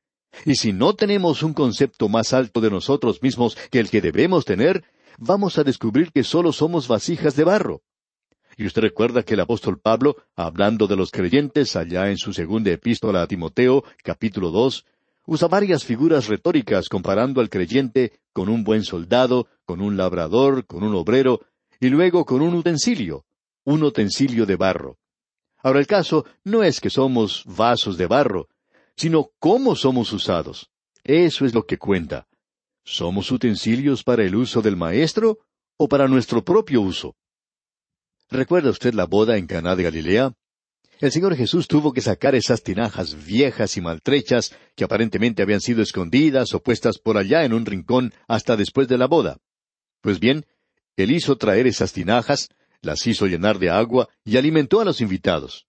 Y 0.45 0.55
si 0.55 0.71
no 0.71 0.95
tenemos 0.95 1.43
un 1.43 1.53
concepto 1.53 2.07
más 2.07 2.31
alto 2.31 2.61
de 2.61 2.69
nosotros 2.69 3.21
mismos 3.21 3.57
que 3.69 3.79
el 3.79 3.89
que 3.89 4.01
debemos 4.01 4.45
tener, 4.45 4.85
vamos 5.17 5.57
a 5.57 5.65
descubrir 5.65 6.13
que 6.13 6.23
solo 6.23 6.53
somos 6.53 6.87
vasijas 6.87 7.35
de 7.35 7.43
barro. 7.43 7.83
Y 8.59 8.65
usted 8.65 8.81
recuerda 8.81 9.21
que 9.21 9.35
el 9.35 9.39
apóstol 9.39 9.79
Pablo, 9.79 10.17
hablando 10.35 10.87
de 10.87 10.95
los 10.95 11.11
creyentes 11.11 11.75
allá 11.75 12.09
en 12.09 12.17
su 12.17 12.33
segunda 12.33 12.71
epístola 12.71 13.21
a 13.21 13.27
Timoteo, 13.27 13.83
capítulo 14.03 14.49
dos, 14.49 14.83
usa 15.27 15.47
varias 15.47 15.85
figuras 15.85 16.27
retóricas 16.27 16.89
comparando 16.89 17.39
al 17.39 17.51
creyente 17.51 18.19
con 18.33 18.49
un 18.49 18.63
buen 18.63 18.83
soldado, 18.83 19.47
con 19.63 19.79
un 19.79 19.95
labrador, 19.95 20.65
con 20.65 20.83
un 20.83 20.95
obrero, 20.95 21.41
y 21.79 21.89
luego 21.89 22.25
con 22.25 22.41
un 22.41 22.55
utensilio, 22.55 23.25
un 23.63 23.83
utensilio 23.83 24.47
de 24.47 24.55
barro. 24.55 24.97
Ahora 25.61 25.79
el 25.79 25.85
caso 25.85 26.25
no 26.43 26.63
es 26.63 26.81
que 26.81 26.89
somos 26.89 27.43
vasos 27.45 27.95
de 27.95 28.07
barro, 28.07 28.49
sino 28.95 29.29
cómo 29.37 29.75
somos 29.75 30.11
usados. 30.13 30.71
Eso 31.03 31.45
es 31.45 31.53
lo 31.53 31.67
que 31.67 31.77
cuenta. 31.77 32.27
¿Somos 32.83 33.31
utensilios 33.31 34.03
para 34.03 34.23
el 34.23 34.35
uso 34.35 34.63
del 34.63 34.77
Maestro 34.77 35.37
o 35.77 35.87
para 35.87 36.07
nuestro 36.07 36.43
propio 36.43 36.81
uso? 36.81 37.15
¿Recuerda 38.29 38.69
usted 38.69 38.93
la 38.93 39.05
boda 39.05 39.37
en 39.37 39.47
Caná 39.47 39.75
de 39.75 39.83
Galilea? 39.83 40.33
El 40.99 41.11
Señor 41.11 41.35
Jesús 41.35 41.67
tuvo 41.67 41.93
que 41.93 42.01
sacar 42.01 42.35
esas 42.35 42.61
tinajas 42.61 43.25
viejas 43.25 43.77
y 43.77 43.81
maltrechas 43.81 44.53
que 44.75 44.83
aparentemente 44.83 45.43
habían 45.43 45.61
sido 45.61 45.81
escondidas 45.81 46.53
o 46.53 46.61
puestas 46.61 46.97
por 46.97 47.17
allá 47.17 47.45
en 47.45 47.53
un 47.53 47.65
rincón 47.65 48.13
hasta 48.27 48.57
después 48.57 48.87
de 48.87 48.97
la 48.97 49.07
boda. 49.07 49.37
Pues 50.01 50.19
bien, 50.19 50.45
Él 50.97 51.11
hizo 51.11 51.37
traer 51.37 51.67
esas 51.67 51.93
tinajas, 51.93 52.49
las 52.81 53.05
hizo 53.07 53.27
llenar 53.27 53.59
de 53.59 53.69
agua 53.69 54.09
y 54.25 54.37
alimentó 54.37 54.81
a 54.81 54.85
los 54.85 54.99
invitados. 54.99 55.65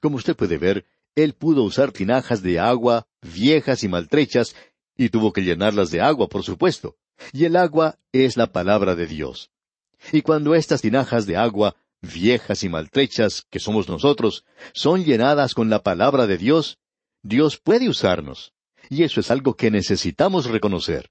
Como 0.00 0.16
usted 0.16 0.36
puede 0.36 0.58
ver, 0.58 0.84
él 1.14 1.34
pudo 1.34 1.62
usar 1.64 1.90
tinajas 1.90 2.42
de 2.42 2.60
agua 2.60 3.08
viejas 3.22 3.82
y 3.82 3.88
maltrechas, 3.88 4.54
y 4.96 5.08
tuvo 5.08 5.32
que 5.32 5.42
llenarlas 5.42 5.90
de 5.90 6.00
agua, 6.00 6.28
por 6.28 6.44
supuesto. 6.44 6.96
Y 7.32 7.44
el 7.44 7.56
agua 7.56 7.98
es 8.12 8.36
la 8.36 8.52
palabra 8.52 8.94
de 8.94 9.06
Dios. 9.06 9.50
Y 10.12 10.22
cuando 10.22 10.54
estas 10.54 10.80
tinajas 10.80 11.26
de 11.26 11.36
agua, 11.36 11.76
viejas 12.00 12.62
y 12.62 12.68
maltrechas, 12.68 13.46
que 13.50 13.58
somos 13.58 13.88
nosotros, 13.88 14.44
son 14.72 15.04
llenadas 15.04 15.54
con 15.54 15.70
la 15.70 15.82
palabra 15.82 16.26
de 16.26 16.38
Dios, 16.38 16.78
Dios 17.22 17.58
puede 17.58 17.88
usarnos. 17.88 18.52
Y 18.90 19.02
eso 19.02 19.20
es 19.20 19.30
algo 19.30 19.54
que 19.54 19.70
necesitamos 19.70 20.46
reconocer. 20.46 21.10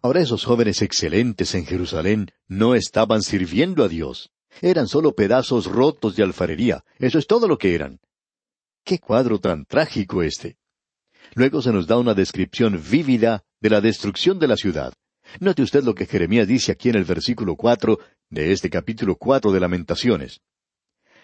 Ahora 0.00 0.20
esos 0.20 0.44
jóvenes 0.44 0.82
excelentes 0.82 1.54
en 1.54 1.66
Jerusalén 1.66 2.30
no 2.48 2.74
estaban 2.74 3.22
sirviendo 3.22 3.84
a 3.84 3.88
Dios. 3.88 4.30
Eran 4.60 4.88
solo 4.88 5.14
pedazos 5.14 5.66
rotos 5.66 6.16
de 6.16 6.22
alfarería. 6.22 6.84
Eso 6.98 7.18
es 7.18 7.26
todo 7.26 7.48
lo 7.48 7.58
que 7.58 7.74
eran. 7.74 8.00
Qué 8.84 8.98
cuadro 8.98 9.38
tan 9.38 9.64
trágico 9.64 10.22
este. 10.22 10.56
Luego 11.34 11.62
se 11.62 11.72
nos 11.72 11.86
da 11.86 11.98
una 11.98 12.14
descripción 12.14 12.82
vívida 12.90 13.44
de 13.60 13.70
la 13.70 13.80
destrucción 13.80 14.38
de 14.38 14.48
la 14.48 14.56
ciudad. 14.56 14.92
Note 15.40 15.62
usted 15.62 15.82
lo 15.82 15.94
que 15.94 16.06
Jeremías 16.06 16.46
dice 16.46 16.72
aquí 16.72 16.88
en 16.88 16.96
el 16.96 17.04
versículo 17.04 17.56
cuatro 17.56 17.98
de 18.28 18.52
este 18.52 18.70
capítulo 18.70 19.16
cuatro 19.16 19.52
de 19.52 19.60
Lamentaciones. 19.60 20.40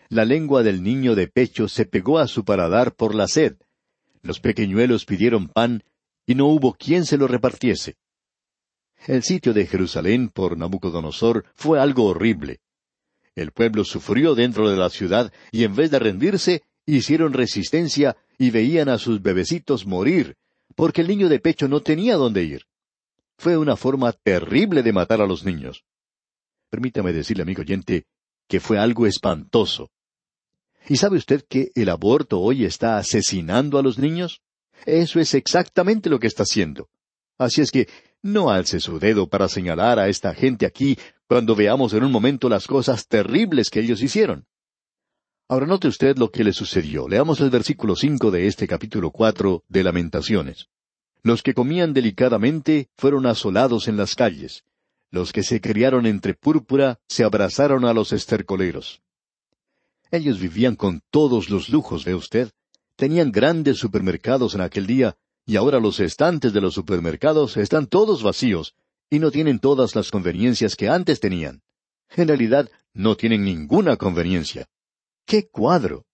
La 0.08 0.24
lengua 0.24 0.62
del 0.62 0.82
niño 0.82 1.14
de 1.14 1.28
pecho 1.28 1.68
se 1.68 1.84
pegó 1.84 2.18
a 2.18 2.26
su 2.26 2.44
paladar 2.44 2.94
por 2.94 3.14
la 3.14 3.28
sed. 3.28 3.56
Los 4.22 4.40
pequeñuelos 4.40 5.04
pidieron 5.04 5.48
pan, 5.48 5.82
y 6.26 6.34
no 6.34 6.46
hubo 6.46 6.74
quien 6.74 7.04
se 7.04 7.18
lo 7.18 7.28
repartiese. 7.28 7.96
El 9.06 9.22
sitio 9.22 9.52
de 9.52 9.66
Jerusalén 9.66 10.28
por 10.28 10.56
Nabucodonosor 10.56 11.44
fue 11.54 11.78
algo 11.78 12.06
horrible. 12.06 12.60
El 13.34 13.52
pueblo 13.52 13.84
sufrió 13.84 14.34
dentro 14.34 14.68
de 14.68 14.76
la 14.76 14.90
ciudad 14.90 15.32
y 15.52 15.64
en 15.64 15.76
vez 15.76 15.90
de 15.90 15.98
rendirse, 15.98 16.62
hicieron 16.86 17.32
resistencia 17.32 18.16
y 18.38 18.50
veían 18.50 18.88
a 18.88 18.98
sus 18.98 19.22
bebecitos 19.22 19.86
morir, 19.86 20.36
porque 20.74 21.02
el 21.02 21.08
niño 21.08 21.28
de 21.28 21.38
pecho 21.38 21.68
no 21.68 21.80
tenía 21.80 22.16
dónde 22.16 22.44
ir. 22.44 22.66
Fue 23.38 23.56
una 23.56 23.76
forma 23.76 24.12
terrible 24.12 24.82
de 24.82 24.92
matar 24.92 25.20
a 25.20 25.26
los 25.26 25.44
niños. 25.44 25.84
Permítame 26.70 27.12
decirle, 27.12 27.44
amigo 27.44 27.62
oyente, 27.62 28.04
que 28.48 28.58
fue 28.58 28.78
algo 28.78 29.06
espantoso. 29.06 29.90
¿Y 30.88 30.96
sabe 30.96 31.18
usted 31.18 31.44
que 31.48 31.70
el 31.76 31.88
aborto 31.88 32.40
hoy 32.40 32.64
está 32.64 32.98
asesinando 32.98 33.78
a 33.78 33.82
los 33.82 33.98
niños? 33.98 34.42
Eso 34.86 35.20
es 35.20 35.34
exactamente 35.34 36.10
lo 36.10 36.18
que 36.18 36.26
está 36.26 36.42
haciendo. 36.42 36.88
Así 37.38 37.60
es 37.60 37.70
que 37.70 37.88
no 38.22 38.50
alce 38.50 38.80
su 38.80 38.98
dedo 38.98 39.28
para 39.28 39.48
señalar 39.48 40.00
a 40.00 40.08
esta 40.08 40.34
gente 40.34 40.66
aquí 40.66 40.98
cuando 41.28 41.54
veamos 41.54 41.92
en 41.92 42.02
un 42.02 42.10
momento 42.10 42.48
las 42.48 42.66
cosas 42.66 43.06
terribles 43.06 43.70
que 43.70 43.80
ellos 43.80 44.02
hicieron. 44.02 44.46
Ahora 45.48 45.66
note 45.66 45.86
usted 45.86 46.16
lo 46.18 46.30
que 46.30 46.42
le 46.42 46.52
sucedió. 46.52 47.08
Leamos 47.08 47.40
el 47.40 47.50
versículo 47.50 47.94
cinco 47.94 48.32
de 48.32 48.48
este 48.48 48.66
capítulo 48.66 49.12
cuatro 49.12 49.64
de 49.68 49.84
Lamentaciones. 49.84 50.68
Los 51.22 51.42
que 51.42 51.54
comían 51.54 51.92
delicadamente 51.92 52.88
fueron 52.96 53.26
asolados 53.26 53.88
en 53.88 53.96
las 53.96 54.14
calles. 54.14 54.64
Los 55.10 55.32
que 55.32 55.42
se 55.42 55.60
criaron 55.60 56.06
entre 56.06 56.34
púrpura 56.34 57.00
se 57.08 57.24
abrazaron 57.24 57.84
a 57.84 57.92
los 57.92 58.12
estercoleros. 58.12 59.00
Ellos 60.10 60.38
vivían 60.38 60.76
con 60.76 61.02
todos 61.10 61.50
los 61.50 61.68
lujos, 61.68 62.04
ve 62.04 62.14
usted. 62.14 62.50
Tenían 62.96 63.30
grandes 63.30 63.78
supermercados 63.78 64.54
en 64.54 64.60
aquel 64.60 64.86
día, 64.86 65.16
y 65.46 65.56
ahora 65.56 65.80
los 65.80 66.00
estantes 66.00 66.52
de 66.52 66.60
los 66.60 66.74
supermercados 66.74 67.56
están 67.56 67.86
todos 67.86 68.22
vacíos, 68.22 68.74
y 69.10 69.18
no 69.18 69.30
tienen 69.30 69.58
todas 69.58 69.94
las 69.94 70.10
conveniencias 70.10 70.76
que 70.76 70.88
antes 70.88 71.20
tenían. 71.20 71.62
En 72.16 72.28
realidad, 72.28 72.68
no 72.94 73.16
tienen 73.16 73.44
ninguna 73.44 73.96
conveniencia. 73.96 74.66
¡Qué 75.24 75.48
cuadro! 75.48 76.04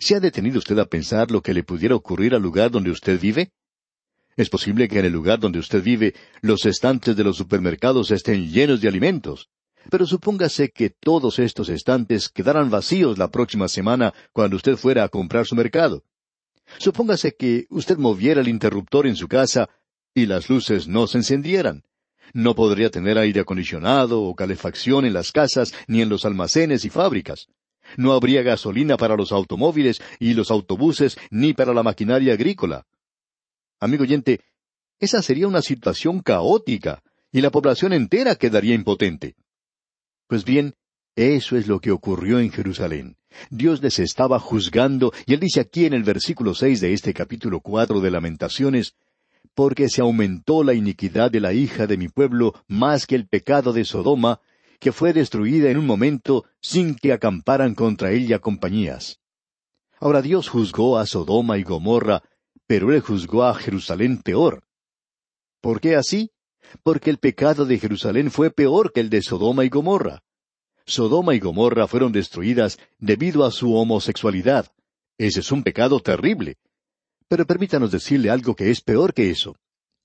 ¿Se 0.00 0.14
ha 0.14 0.20
detenido 0.20 0.58
usted 0.58 0.78
a 0.78 0.84
pensar 0.84 1.30
lo 1.30 1.42
que 1.42 1.54
le 1.54 1.64
pudiera 1.64 1.94
ocurrir 1.94 2.34
al 2.34 2.42
lugar 2.42 2.70
donde 2.70 2.90
usted 2.90 3.20
vive? 3.20 3.52
Es 4.38 4.50
posible 4.50 4.86
que 4.86 5.00
en 5.00 5.04
el 5.04 5.12
lugar 5.12 5.40
donde 5.40 5.58
usted 5.58 5.82
vive 5.82 6.14
los 6.42 6.64
estantes 6.64 7.16
de 7.16 7.24
los 7.24 7.36
supermercados 7.36 8.12
estén 8.12 8.48
llenos 8.48 8.80
de 8.80 8.86
alimentos. 8.86 9.48
Pero 9.90 10.06
supóngase 10.06 10.70
que 10.70 10.90
todos 10.90 11.40
estos 11.40 11.68
estantes 11.68 12.28
quedaran 12.28 12.70
vacíos 12.70 13.18
la 13.18 13.32
próxima 13.32 13.66
semana 13.66 14.14
cuando 14.32 14.54
usted 14.54 14.76
fuera 14.76 15.02
a 15.02 15.08
comprar 15.08 15.44
su 15.44 15.56
mercado. 15.56 16.04
Supóngase 16.78 17.34
que 17.36 17.66
usted 17.70 17.98
moviera 17.98 18.40
el 18.40 18.46
interruptor 18.46 19.08
en 19.08 19.16
su 19.16 19.26
casa 19.26 19.70
y 20.14 20.26
las 20.26 20.48
luces 20.48 20.86
no 20.86 21.08
se 21.08 21.18
encendieran. 21.18 21.82
No 22.32 22.54
podría 22.54 22.90
tener 22.90 23.18
aire 23.18 23.40
acondicionado 23.40 24.22
o 24.22 24.36
calefacción 24.36 25.04
en 25.04 25.14
las 25.14 25.32
casas 25.32 25.74
ni 25.88 26.00
en 26.00 26.10
los 26.10 26.24
almacenes 26.24 26.84
y 26.84 26.90
fábricas. 26.90 27.48
No 27.96 28.12
habría 28.12 28.42
gasolina 28.42 28.96
para 28.98 29.16
los 29.16 29.32
automóviles 29.32 30.00
y 30.20 30.34
los 30.34 30.52
autobuses 30.52 31.18
ni 31.32 31.54
para 31.54 31.74
la 31.74 31.82
maquinaria 31.82 32.34
agrícola. 32.34 32.86
Amigo 33.80 34.02
oyente, 34.02 34.40
esa 34.98 35.22
sería 35.22 35.46
una 35.46 35.62
situación 35.62 36.20
caótica 36.20 37.02
y 37.30 37.40
la 37.40 37.50
población 37.50 37.92
entera 37.92 38.34
quedaría 38.34 38.74
impotente. 38.74 39.36
Pues 40.26 40.44
bien, 40.44 40.74
eso 41.14 41.56
es 41.56 41.66
lo 41.66 41.80
que 41.80 41.90
ocurrió 41.90 42.40
en 42.40 42.50
Jerusalén. 42.50 43.16
Dios 43.50 43.82
les 43.82 43.98
estaba 43.98 44.38
juzgando, 44.38 45.12
y 45.26 45.34
él 45.34 45.40
dice 45.40 45.60
aquí 45.60 45.84
en 45.84 45.92
el 45.92 46.02
versículo 46.02 46.54
seis 46.54 46.80
de 46.80 46.92
este 46.92 47.12
capítulo 47.12 47.60
cuatro 47.60 48.00
de 48.00 48.10
Lamentaciones, 48.10 48.94
porque 49.54 49.88
se 49.88 50.00
aumentó 50.00 50.64
la 50.64 50.74
iniquidad 50.74 51.30
de 51.30 51.40
la 51.40 51.52
hija 51.52 51.86
de 51.86 51.96
mi 51.96 52.08
pueblo 52.08 52.54
más 52.66 53.06
que 53.06 53.14
el 53.14 53.26
pecado 53.26 53.72
de 53.72 53.84
Sodoma, 53.84 54.40
que 54.80 54.92
fue 54.92 55.12
destruida 55.12 55.70
en 55.70 55.78
un 55.78 55.86
momento 55.86 56.44
sin 56.60 56.94
que 56.94 57.12
acamparan 57.12 57.74
contra 57.74 58.12
ella 58.12 58.38
compañías. 58.38 59.18
Ahora 60.00 60.22
Dios 60.22 60.48
juzgó 60.48 60.98
a 60.98 61.06
Sodoma 61.06 61.58
y 61.58 61.64
Gomorra, 61.64 62.22
pero 62.68 62.92
él 62.92 63.00
juzgó 63.00 63.42
a 63.42 63.54
Jerusalén 63.56 64.22
peor. 64.22 64.62
¿Por 65.60 65.80
qué 65.80 65.96
así? 65.96 66.30
Porque 66.84 67.10
el 67.10 67.18
pecado 67.18 67.64
de 67.64 67.80
Jerusalén 67.80 68.30
fue 68.30 68.52
peor 68.52 68.92
que 68.92 69.00
el 69.00 69.10
de 69.10 69.22
Sodoma 69.22 69.64
y 69.64 69.68
Gomorra. 69.68 70.22
Sodoma 70.86 71.34
y 71.34 71.40
Gomorra 71.40 71.88
fueron 71.88 72.12
destruidas 72.12 72.78
debido 72.98 73.44
a 73.44 73.50
su 73.50 73.74
homosexualidad. 73.74 74.70
Ese 75.18 75.40
es 75.40 75.50
un 75.50 75.64
pecado 75.64 75.98
terrible. 75.98 76.58
Pero 77.26 77.44
permítanos 77.44 77.90
decirle 77.90 78.30
algo 78.30 78.54
que 78.54 78.70
es 78.70 78.80
peor 78.80 79.12
que 79.12 79.30
eso 79.30 79.56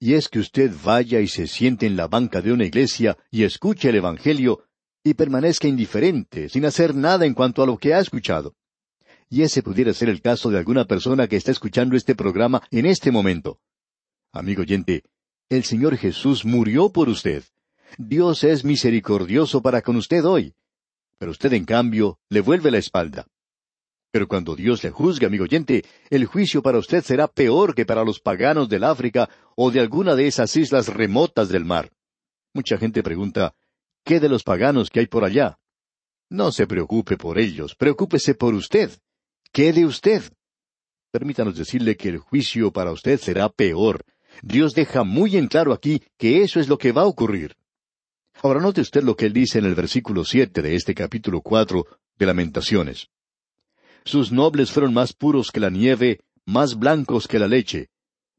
y 0.03 0.15
es 0.15 0.27
que 0.27 0.39
usted 0.39 0.69
vaya 0.83 1.21
y 1.21 1.29
se 1.29 1.47
siente 1.47 1.85
en 1.85 1.95
la 1.95 2.09
banca 2.09 2.41
de 2.41 2.51
una 2.51 2.65
iglesia 2.65 3.17
y 3.31 3.45
escuche 3.45 3.87
el 3.87 3.95
Evangelio 3.95 4.65
y 5.01 5.13
permanezca 5.13 5.69
indiferente, 5.69 6.49
sin 6.49 6.65
hacer 6.65 6.93
nada 6.93 7.25
en 7.25 7.33
cuanto 7.33 7.63
a 7.63 7.65
lo 7.65 7.77
que 7.77 7.93
ha 7.93 8.01
escuchado. 8.01 8.53
Y 9.33 9.41
ese 9.41 9.63
pudiera 9.63 9.91
ser 9.95 10.09
el 10.09 10.21
caso 10.21 10.51
de 10.51 10.59
alguna 10.59 10.85
persona 10.85 11.27
que 11.27 11.37
está 11.37 11.49
escuchando 11.49 11.97
este 11.97 12.13
programa 12.13 12.61
en 12.69 12.85
este 12.85 13.09
momento. 13.09 13.57
Amigo 14.31 14.61
oyente, 14.61 15.05
el 15.49 15.63
Señor 15.63 15.97
Jesús 15.97 16.45
murió 16.45 16.91
por 16.91 17.09
usted. 17.09 17.43
Dios 17.97 18.43
es 18.43 18.63
misericordioso 18.63 19.63
para 19.63 19.81
con 19.81 19.95
usted 19.95 20.23
hoy. 20.23 20.53
Pero 21.17 21.31
usted, 21.31 21.51
en 21.53 21.65
cambio, 21.65 22.19
le 22.29 22.41
vuelve 22.41 22.69
la 22.69 22.77
espalda. 22.77 23.25
Pero 24.11 24.27
cuando 24.27 24.55
Dios 24.55 24.83
le 24.83 24.91
juzgue, 24.91 25.25
amigo 25.25 25.45
oyente, 25.45 25.83
el 26.11 26.27
juicio 26.27 26.61
para 26.61 26.77
usted 26.77 27.03
será 27.03 27.27
peor 27.27 27.73
que 27.73 27.87
para 27.87 28.03
los 28.03 28.19
paganos 28.19 28.69
del 28.69 28.83
África 28.83 29.31
o 29.55 29.71
de 29.71 29.79
alguna 29.79 30.13
de 30.13 30.27
esas 30.27 30.55
islas 30.55 30.89
remotas 30.89 31.49
del 31.49 31.65
mar. 31.65 31.91
Mucha 32.53 32.77
gente 32.77 33.01
pregunta, 33.01 33.55
¿qué 34.05 34.19
de 34.19 34.29
los 34.29 34.43
paganos 34.43 34.91
que 34.91 34.99
hay 34.99 35.07
por 35.07 35.23
allá? 35.23 35.57
No 36.29 36.51
se 36.51 36.67
preocupe 36.67 37.17
por 37.17 37.39
ellos, 37.39 37.73
preocúpese 37.73 38.35
por 38.35 38.53
usted. 38.53 38.91
¿Qué 39.53 39.71
de 39.71 39.85
usted? 39.85 40.23
Permítanos 41.11 41.55
decirle 41.55 41.95
que 41.95 42.09
el 42.09 42.17
juicio 42.17 42.73
para 42.73 42.91
usted 42.91 43.19
será 43.19 43.49
peor. 43.49 44.03
Dios 44.41 44.73
deja 44.73 45.03
muy 45.03 45.37
en 45.37 45.45
claro 45.45 45.73
aquí 45.73 46.01
que 46.17 46.41
eso 46.41 46.59
es 46.59 46.67
lo 46.67 46.79
que 46.79 46.91
va 46.91 47.03
a 47.03 47.05
ocurrir. 47.05 47.55
Ahora 48.41 48.59
note 48.59 48.81
usted 48.81 49.03
lo 49.03 49.15
que 49.15 49.27
él 49.27 49.33
dice 49.33 49.59
en 49.59 49.65
el 49.65 49.75
versículo 49.75 50.25
siete 50.25 50.63
de 50.63 50.73
este 50.75 50.95
capítulo 50.95 51.41
cuatro 51.41 51.85
de 52.17 52.25
Lamentaciones. 52.25 53.09
Sus 54.05 54.31
nobles 54.31 54.71
fueron 54.71 54.91
más 54.91 55.13
puros 55.13 55.51
que 55.51 55.59
la 55.59 55.69
nieve, 55.69 56.21
más 56.47 56.79
blancos 56.79 57.27
que 57.27 57.37
la 57.37 57.47
leche. 57.47 57.89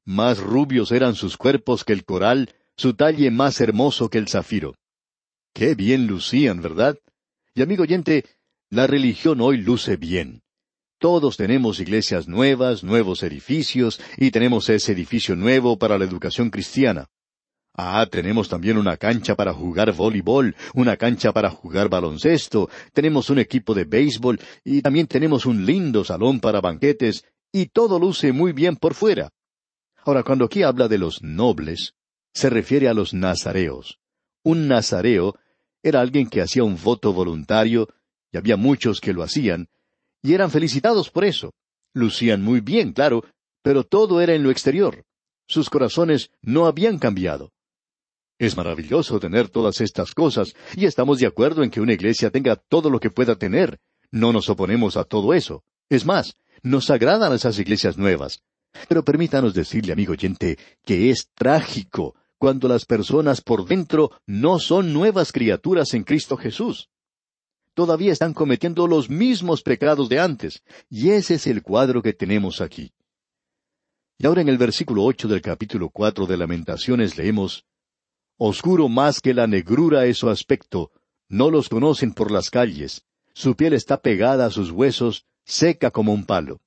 Más 0.05 0.41
rubios 0.41 0.91
eran 0.91 1.15
sus 1.15 1.37
cuerpos 1.37 1.85
que 1.85 1.93
el 1.93 2.05
coral, 2.05 2.53
su 2.77 2.95
talle 2.95 3.31
más 3.31 3.61
hermoso 3.61 4.11
que 4.11 4.19
el 4.19 4.27
zafiro. 4.27 4.75
Qué 5.53 5.77
bien 5.77 6.09
lucían, 6.09 6.61
¿verdad? 6.61 6.99
Y 7.55 7.63
amigo 7.63 7.85
oyente, 7.85 8.25
la 8.69 8.89
religión 8.89 9.41
hoy 9.41 9.59
luce 9.59 9.97
bien. 9.97 10.44
Todos 10.99 11.37
tenemos 11.37 11.81
iglesias 11.81 12.29
nuevas, 12.29 12.83
nuevos 12.83 13.23
edificios, 13.23 14.01
y 14.17 14.31
tenemos 14.31 14.69
ese 14.69 14.93
edificio 14.93 15.37
nuevo 15.37 15.79
para 15.79 15.99
la 15.99 16.05
educación 16.05 16.51
cristiana. 16.51 17.09
Ah, 17.77 18.07
tenemos 18.09 18.49
también 18.49 18.79
una 18.79 18.97
cancha 18.97 19.35
para 19.35 19.53
jugar 19.53 19.93
voleibol, 19.93 20.55
una 20.75 20.97
cancha 20.97 21.33
para 21.33 21.51
jugar 21.51 21.89
baloncesto, 21.89 22.71
tenemos 22.93 23.31
un 23.31 23.41
equipo 23.41 23.75
de 23.75 23.85
béisbol 23.85 24.39
y 24.63 24.81
también 24.81 25.09
tenemos 25.09 25.45
un 25.45 25.67
lindo 25.67 26.05
salón 26.05 26.39
para 26.39 26.61
banquetes 26.61 27.25
y 27.51 27.67
todo 27.67 27.99
luce 27.99 28.33
muy 28.33 28.53
bien 28.53 28.77
por 28.77 28.95
fuera. 28.95 29.31
Ahora, 30.05 30.23
cuando 30.23 30.45
aquí 30.45 30.63
habla 30.63 30.87
de 30.87 30.99
los 30.99 31.23
nobles, 31.23 31.95
se 32.33 32.49
refiere 32.49 32.89
a 32.89 32.95
los 32.95 33.13
nazareos. 33.13 33.99
Un 34.45 34.69
nazareo 34.69 35.35
era 35.83 36.01
alguien 36.01 36.29
que 36.29 36.43
hacía 36.43 36.63
un 36.63 36.77
voto 36.81 37.13
voluntario, 37.13 37.89
y 38.31 38.37
había 38.37 38.57
muchos 38.57 39.01
que 39.01 39.13
lo 39.13 39.23
hacían, 39.23 39.69
y 40.25 40.33
eran 40.33 40.51
felicitados 40.51 41.11
por 41.11 41.25
eso. 41.25 41.53
Lucían 41.93 42.43
muy 42.43 42.61
bien, 42.61 42.93
claro, 42.93 43.25
pero 43.63 43.85
todo 43.85 44.23
era 44.23 44.35
en 44.35 44.43
lo 44.43 44.51
exterior. 44.51 45.05
Sus 45.47 45.69
corazones 45.69 46.31
no 46.41 46.67
habían 46.67 46.99
cambiado. 46.99 47.53
Es 48.39 48.57
maravilloso 48.57 49.21
tener 49.21 49.51
todas 49.51 49.83
estas 49.83 50.15
cosas, 50.15 50.55
y 50.77 50.87
estamos 50.87 51.19
de 51.19 51.27
acuerdo 51.27 51.63
en 51.63 51.71
que 51.71 51.83
una 51.83 51.93
iglesia 51.93 52.31
tenga 52.31 52.57
todo 52.57 52.89
lo 52.89 52.99
que 52.99 53.11
pueda 53.11 53.37
tener. 53.37 53.79
No 54.11 54.33
nos 54.33 54.49
oponemos 54.49 54.97
a 54.97 55.05
todo 55.05 55.35
eso. 55.35 55.63
Es 55.91 56.07
más, 56.07 56.37
nos 56.63 56.89
agradan 56.89 57.35
esas 57.35 57.59
iglesias 57.59 57.99
nuevas. 57.99 58.41
Pero 58.89 59.05
permítanos 59.05 59.53
decirle, 59.53 59.93
amigo 59.93 60.13
oyente, 60.13 60.59
que 60.85 61.11
es 61.11 61.29
trágico 61.35 62.15
cuando 62.39 62.67
las 62.67 62.87
personas 62.87 63.43
por 63.43 63.67
dentro 63.67 64.11
no 64.27 64.59
son 64.59 64.95
nuevas 64.95 65.33
criaturas 65.33 65.93
en 65.93 66.03
Cristo 66.03 66.39
Jesús. 66.39 66.89
Todavía 67.75 68.13
están 68.13 68.33
cometiendo 68.33 68.87
los 68.87 69.11
mismos 69.11 69.63
pecados 69.63 70.09
de 70.09 70.21
antes, 70.21 70.63
y 70.89 71.11
ese 71.11 71.35
es 71.35 71.47
el 71.47 71.63
cuadro 71.63 72.03
que 72.03 72.13
tenemos 72.13 72.61
aquí. 72.61 72.93
Y 74.19 74.27
ahora 74.27 74.41
en 74.41 74.49
el 74.49 74.59
versículo 74.59 75.03
ocho 75.03 75.29
del 75.29 75.43
capítulo 75.43 75.91
cuatro 75.91 76.27
de 76.27 76.37
Lamentaciones 76.37 77.19
leemos 77.19 77.67
Oscuro 78.37 78.89
más 78.89 79.21
que 79.21 79.35
la 79.35 79.47
negrura 79.47 80.07
es 80.07 80.19
su 80.19 80.29
aspecto, 80.29 80.91
no 81.29 81.51
los 81.51 81.69
conocen 81.69 82.13
por 82.13 82.31
las 82.31 82.51
calles, 82.51 83.05
su 83.33 83.55
piel 83.55 83.75
está 83.75 84.01
pegada 84.01 84.47
a 84.47 84.51
sus 84.51 84.71
huesos, 84.71 85.27
seca 85.45 85.91
como 85.91 86.13
un 86.13 86.25
palo. 86.25 86.61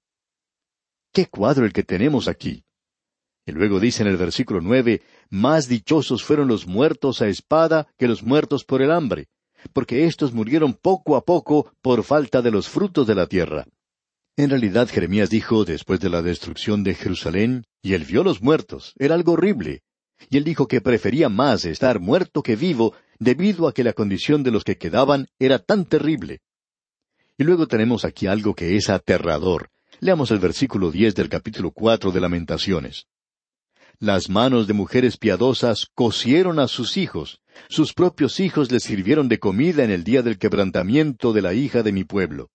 ¡Qué 1.12 1.28
cuadro 1.28 1.66
el 1.66 1.74
que 1.74 1.84
tenemos 1.84 2.28
aquí! 2.28 2.64
Y 3.46 3.54
luego 3.54 3.80
dice 3.80 4.04
en 4.04 4.10
el 4.10 4.18
versículo 4.18 4.60
nueve, 4.62 5.02
Más 5.30 5.68
dichosos 5.70 6.24
fueron 6.24 6.48
los 6.50 6.68
muertos 6.68 7.22
a 7.22 7.28
espada 7.28 7.88
que 7.98 8.08
los 8.08 8.24
muertos 8.24 8.66
por 8.66 8.82
el 8.82 8.92
hambre, 8.92 9.30
porque 9.72 10.06
éstos 10.06 10.34
murieron 10.34 10.74
poco 10.74 11.16
a 11.16 11.24
poco 11.24 11.72
por 11.82 12.04
falta 12.04 12.42
de 12.42 12.52
los 12.52 12.70
frutos 12.70 13.08
de 13.08 13.16
la 13.16 13.28
tierra. 13.28 13.66
En 14.36 14.50
realidad 14.50 14.88
Jeremías 14.88 15.30
dijo, 15.30 15.66
después 15.66 16.00
de 16.00 16.10
la 16.10 16.22
destrucción 16.22 16.84
de 16.84 16.94
Jerusalén, 16.94 17.66
y 17.82 17.94
él 17.94 18.06
vio 18.06 18.24
los 18.24 18.42
muertos, 18.42 18.94
era 19.00 19.16
algo 19.16 19.34
horrible. 19.34 19.82
Y 20.30 20.38
él 20.38 20.44
dijo 20.44 20.68
que 20.68 20.82
prefería 20.82 21.30
más 21.30 21.66
estar 21.66 22.00
muerto 22.00 22.44
que 22.44 22.56
vivo, 22.56 22.94
debido 23.20 23.68
a 23.68 23.74
que 23.74 23.84
la 23.84 23.94
condición 23.94 24.44
de 24.44 24.52
los 24.52 24.64
que 24.64 24.78
quedaban 24.78 25.28
era 25.40 25.60
tan 25.60 25.86
terrible. 25.86 26.42
Y 27.38 27.44
luego 27.44 27.68
tenemos 27.68 28.06
aquí 28.06 28.28
algo 28.28 28.54
que 28.54 28.76
es 28.76 28.90
aterrador. 28.90 29.70
Leamos 30.00 30.30
el 30.32 30.40
versículo 30.40 30.92
diez 30.92 31.16
del 31.16 31.30
capítulo 31.30 31.72
cuatro 31.72 32.12
de 32.12 32.22
Lamentaciones. 32.22 33.08
Las 34.00 34.30
manos 34.30 34.68
de 34.68 34.74
mujeres 34.74 35.18
piadosas 35.18 35.88
cosieron 35.96 36.60
a 36.60 36.68
sus 36.68 36.98
hijos, 36.98 37.42
sus 37.68 37.96
propios 37.96 38.40
hijos 38.40 38.72
les 38.72 38.84
sirvieron 38.84 39.28
de 39.28 39.40
comida 39.40 39.84
en 39.84 39.90
el 39.90 40.04
día 40.04 40.22
del 40.22 40.38
quebrantamiento 40.38 41.34
de 41.34 41.42
la 41.42 41.56
hija 41.56 41.82
de 41.82 41.92
mi 41.92 42.04
pueblo. 42.04 42.52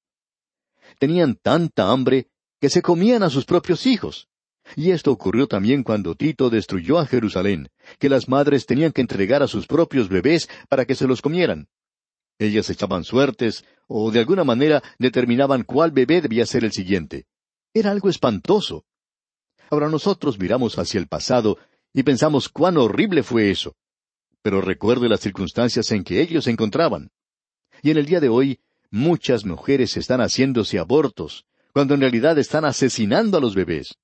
Tenían 1.00 1.34
tanta 1.34 1.90
hambre 1.90 2.28
que 2.60 2.70
se 2.70 2.80
comían 2.80 3.24
a 3.24 3.30
sus 3.30 3.44
propios 3.44 3.86
hijos. 3.86 4.28
Y 4.76 4.92
esto 4.92 5.10
ocurrió 5.10 5.48
también 5.48 5.82
cuando 5.82 6.14
Tito 6.14 6.48
destruyó 6.48 7.00
a 7.00 7.06
Jerusalén, 7.06 7.70
que 7.98 8.08
las 8.08 8.28
madres 8.28 8.64
tenían 8.64 8.92
que 8.92 9.00
entregar 9.00 9.42
a 9.42 9.48
sus 9.48 9.66
propios 9.66 10.08
bebés 10.08 10.48
para 10.68 10.84
que 10.84 10.94
se 10.94 11.08
los 11.08 11.20
comieran. 11.20 11.66
Ellas 12.38 12.70
echaban 12.70 13.02
suertes, 13.02 13.64
o 13.88 14.12
de 14.12 14.20
alguna 14.20 14.44
manera 14.44 14.80
determinaban 15.00 15.64
cuál 15.64 15.90
bebé 15.90 16.20
debía 16.20 16.46
ser 16.46 16.64
el 16.64 16.70
siguiente. 16.70 17.26
Era 17.74 17.90
algo 17.90 18.08
espantoso. 18.08 18.84
Ahora 19.72 19.88
nosotros 19.88 20.38
miramos 20.38 20.78
hacia 20.78 21.00
el 21.00 21.06
pasado 21.06 21.56
y 21.94 22.02
pensamos 22.02 22.50
cuán 22.50 22.76
horrible 22.76 23.22
fue 23.22 23.50
eso. 23.50 23.74
Pero 24.42 24.60
recuerde 24.60 25.08
las 25.08 25.20
circunstancias 25.20 25.90
en 25.92 26.04
que 26.04 26.20
ellos 26.20 26.44
se 26.44 26.50
encontraban. 26.50 27.10
Y 27.80 27.90
en 27.90 27.96
el 27.96 28.04
día 28.04 28.20
de 28.20 28.28
hoy, 28.28 28.60
muchas 28.90 29.46
mujeres 29.46 29.96
están 29.96 30.20
haciéndose 30.20 30.78
abortos, 30.78 31.46
cuando 31.72 31.94
en 31.94 32.02
realidad 32.02 32.38
están 32.38 32.66
asesinando 32.66 33.38
a 33.38 33.40
los 33.40 33.54
bebés. 33.54 33.94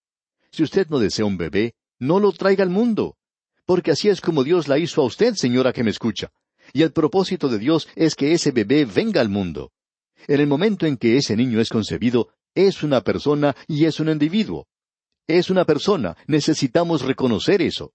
Si 0.51 0.63
usted 0.63 0.89
no 0.89 0.99
desea 0.99 1.27
un 1.27 1.37
bebé, 1.37 1.75
no 1.99 2.19
lo 2.19 2.33
traiga 2.33 2.65
al 2.65 2.71
mundo, 2.71 3.19
porque 3.67 3.91
así 3.91 4.09
es 4.09 4.23
como 4.23 4.45
Dios 4.45 4.69
la 4.69 4.79
hizo 4.79 5.03
a 5.03 5.05
usted, 5.05 5.35
señora 5.35 5.75
que 5.75 5.85
me 5.85 5.91
escucha. 5.91 6.33
Y 6.73 6.81
el 6.81 6.93
propósito 6.93 7.47
de 7.51 7.59
Dios 7.59 7.89
es 7.95 8.15
que 8.15 8.33
ese 8.33 8.53
bebé 8.53 8.87
venga 8.87 9.21
al 9.21 9.29
mundo. 9.29 9.73
En 10.29 10.41
el 10.41 10.47
momento 10.47 10.87
en 10.87 10.97
que 10.97 11.19
ese 11.19 11.37
niño 11.37 11.61
es 11.61 11.69
concebido, 11.69 12.31
es 12.55 12.83
una 12.83 13.03
persona 13.03 13.55
y 13.67 13.85
es 13.85 14.01
un 14.01 14.09
individuo. 14.09 14.67
Es 15.29 15.51
una 15.51 15.67
persona. 15.67 16.17
Necesitamos 16.27 17.03
reconocer 17.03 17.61
eso. 17.61 17.93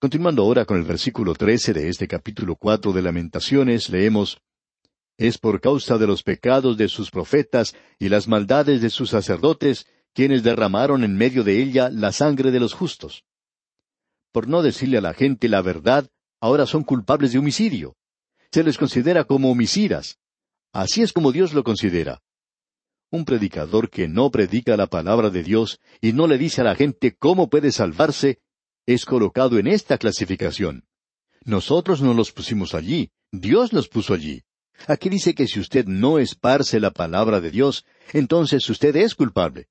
Continuando 0.00 0.42
ahora 0.42 0.64
con 0.64 0.78
el 0.78 0.84
versículo 0.84 1.34
trece 1.34 1.74
de 1.74 1.90
este 1.90 2.08
capítulo 2.08 2.56
cuatro 2.56 2.94
de 2.94 3.02
Lamentaciones, 3.02 3.90
leemos 3.90 4.40
Es 5.18 5.36
por 5.36 5.60
causa 5.60 5.98
de 5.98 6.06
los 6.06 6.22
pecados 6.22 6.78
de 6.78 6.88
sus 6.88 7.10
profetas 7.10 7.76
y 7.98 8.08
las 8.08 8.28
maldades 8.28 8.80
de 8.80 8.88
sus 8.88 9.10
sacerdotes, 9.10 9.86
quienes 10.14 10.42
derramaron 10.42 11.04
en 11.04 11.18
medio 11.18 11.44
de 11.44 11.62
ella 11.62 11.90
la 11.90 12.12
sangre 12.12 12.50
de 12.50 12.60
los 12.60 12.72
justos. 12.72 13.24
Por 14.32 14.48
no 14.48 14.62
decirle 14.62 14.96
a 14.96 15.02
la 15.02 15.12
gente 15.12 15.50
la 15.50 15.60
verdad, 15.60 16.08
ahora 16.40 16.64
son 16.64 16.82
culpables 16.82 17.32
de 17.32 17.40
homicidio. 17.40 17.94
Se 18.50 18.64
les 18.64 18.78
considera 18.78 19.24
como 19.24 19.50
homicidas. 19.50 20.18
Así 20.72 21.02
es 21.02 21.12
como 21.12 21.30
Dios 21.30 21.52
lo 21.52 21.62
considera. 21.62 22.22
Un 23.10 23.24
predicador 23.24 23.90
que 23.90 24.06
no 24.08 24.30
predica 24.30 24.76
la 24.76 24.86
palabra 24.86 25.30
de 25.30 25.42
Dios 25.42 25.80
y 26.00 26.12
no 26.12 26.26
le 26.26 26.38
dice 26.38 26.60
a 26.60 26.64
la 26.64 26.76
gente 26.76 27.16
cómo 27.16 27.50
puede 27.50 27.72
salvarse, 27.72 28.38
es 28.86 29.04
colocado 29.04 29.58
en 29.58 29.66
esta 29.66 29.98
clasificación. 29.98 30.84
Nosotros 31.44 32.02
no 32.02 32.14
los 32.14 32.32
pusimos 32.32 32.74
allí, 32.74 33.10
Dios 33.32 33.72
los 33.72 33.88
puso 33.88 34.14
allí. 34.14 34.42
Aquí 34.86 35.08
dice 35.08 35.34
que 35.34 35.46
si 35.46 35.60
usted 35.60 35.86
no 35.86 36.18
esparce 36.18 36.80
la 36.80 36.90
palabra 36.90 37.40
de 37.40 37.50
Dios, 37.50 37.84
entonces 38.12 38.68
usted 38.68 38.94
es 38.96 39.14
culpable. 39.14 39.68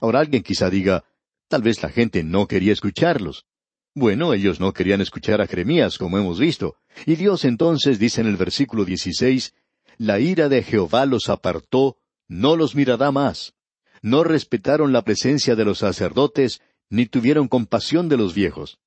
Ahora 0.00 0.20
alguien 0.20 0.42
quizá 0.42 0.70
diga, 0.70 1.04
tal 1.48 1.62
vez 1.62 1.82
la 1.82 1.90
gente 1.90 2.22
no 2.22 2.46
quería 2.46 2.72
escucharlos. 2.72 3.46
Bueno, 3.94 4.32
ellos 4.32 4.60
no 4.60 4.72
querían 4.72 5.00
escuchar 5.00 5.40
a 5.40 5.46
Jeremías, 5.46 5.98
como 5.98 6.16
hemos 6.18 6.38
visto. 6.38 6.76
Y 7.06 7.16
Dios 7.16 7.44
entonces 7.44 7.98
dice 7.98 8.20
en 8.20 8.28
el 8.28 8.36
versículo 8.36 8.84
16, 8.84 9.52
La 9.98 10.20
ira 10.20 10.48
de 10.48 10.62
Jehová 10.62 11.06
los 11.06 11.28
apartó 11.28 11.98
no 12.30 12.54
los 12.54 12.76
mirará 12.76 13.10
más. 13.10 13.54
No 14.02 14.22
respetaron 14.22 14.92
la 14.92 15.02
presencia 15.02 15.56
de 15.56 15.64
los 15.64 15.78
sacerdotes, 15.78 16.62
ni 16.88 17.06
tuvieron 17.06 17.48
compasión 17.48 18.08
de 18.08 18.16
los 18.16 18.34
viejos. 18.34 18.78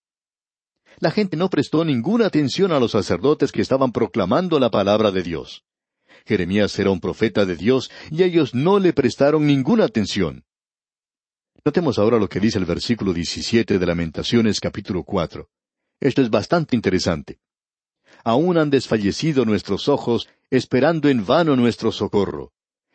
La 0.99 1.11
gente 1.11 1.35
no 1.35 1.49
prestó 1.49 1.83
ninguna 1.83 2.25
atención 2.25 2.71
a 2.71 2.79
los 2.79 2.91
sacerdotes 2.91 3.51
que 3.51 3.61
estaban 3.61 3.91
proclamando 3.91 4.59
la 4.59 4.71
palabra 4.71 5.11
de 5.11 5.23
Dios. 5.23 5.65
Jeremías 6.25 6.79
era 6.79 6.89
un 6.89 7.01
profeta 7.01 7.45
de 7.45 7.57
Dios 7.57 7.91
y 8.09 8.23
ellos 8.23 8.55
no 8.55 8.79
le 8.79 8.93
prestaron 8.93 9.45
ninguna 9.45 9.83
atención. 9.83 10.45
Notemos 11.65 11.99
ahora 11.99 12.17
lo 12.17 12.29
que 12.29 12.39
dice 12.39 12.59
el 12.59 12.65
versículo 12.65 13.13
17 13.13 13.77
de 13.77 13.85
Lamentaciones 13.85 14.61
capítulo 14.61 15.03
4. 15.03 15.49
Esto 15.99 16.21
es 16.21 16.29
bastante 16.29 16.77
interesante. 16.77 17.39
Aún 18.23 18.57
han 18.57 18.69
desfallecido 18.69 19.43
nuestros 19.43 19.89
ojos, 19.89 20.29
esperando 20.49 21.09
en 21.09 21.25
vano 21.25 21.57
nuestro 21.57 21.91
socorro. 21.91 22.53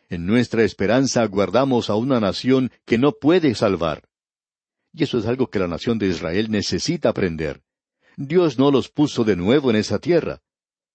En 0.09 0.25
nuestra 0.25 0.63
esperanza 0.63 1.23
guardamos 1.25 1.91
a 1.91 1.95
una 1.95 2.19
nación 2.19 2.71
que 2.85 2.97
no 2.97 3.11
puede 3.11 3.53
salvar. 3.53 4.09
Y 4.91 5.03
eso 5.03 5.19
es 5.19 5.27
algo 5.27 5.51
que 5.51 5.59
la 5.59 5.67
nación 5.67 5.99
de 5.99 6.07
Israel 6.07 6.49
necesita 6.49 7.09
aprender. 7.09 7.61
Dios 8.17 8.57
no 8.57 8.71
los 8.71 8.89
puso 8.89 9.23
de 9.23 9.35
nuevo 9.35 9.69
en 9.69 9.75
esa 9.75 9.99
tierra. 9.99 10.41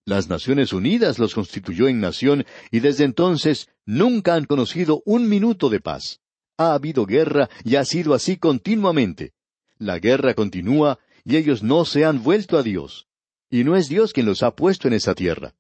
Las 0.04 0.28
Naciones 0.28 0.72
Unidas 0.72 1.18
los 1.18 1.32
constituyó 1.32 1.86
en 1.88 2.00
nación 2.00 2.44
y 2.72 2.80
desde 2.80 3.04
entonces 3.04 3.68
nunca 3.86 4.34
han 4.34 4.44
conocido 4.44 5.00
un 5.06 5.28
minuto 5.28 5.70
de 5.70 5.80
paz. 5.80 6.20
Ha 6.58 6.74
habido 6.74 7.06
guerra 7.06 7.48
y 7.64 7.76
ha 7.76 7.84
sido 7.84 8.14
así 8.14 8.36
continuamente. 8.36 9.32
La 9.78 10.00
guerra 10.00 10.34
continúa 10.34 10.98
y 11.24 11.36
ellos 11.36 11.62
no 11.62 11.84
se 11.84 12.04
han 12.04 12.22
vuelto 12.22 12.58
a 12.58 12.62
Dios. 12.62 13.06
Y 13.48 13.62
no 13.62 13.76
es 13.76 13.88
Dios 13.88 14.12
quien 14.12 14.26
los 14.26 14.42
ha 14.42 14.54
puesto 14.54 14.88
en 14.88 14.94
esa 14.94 15.14
tierra. 15.14 15.54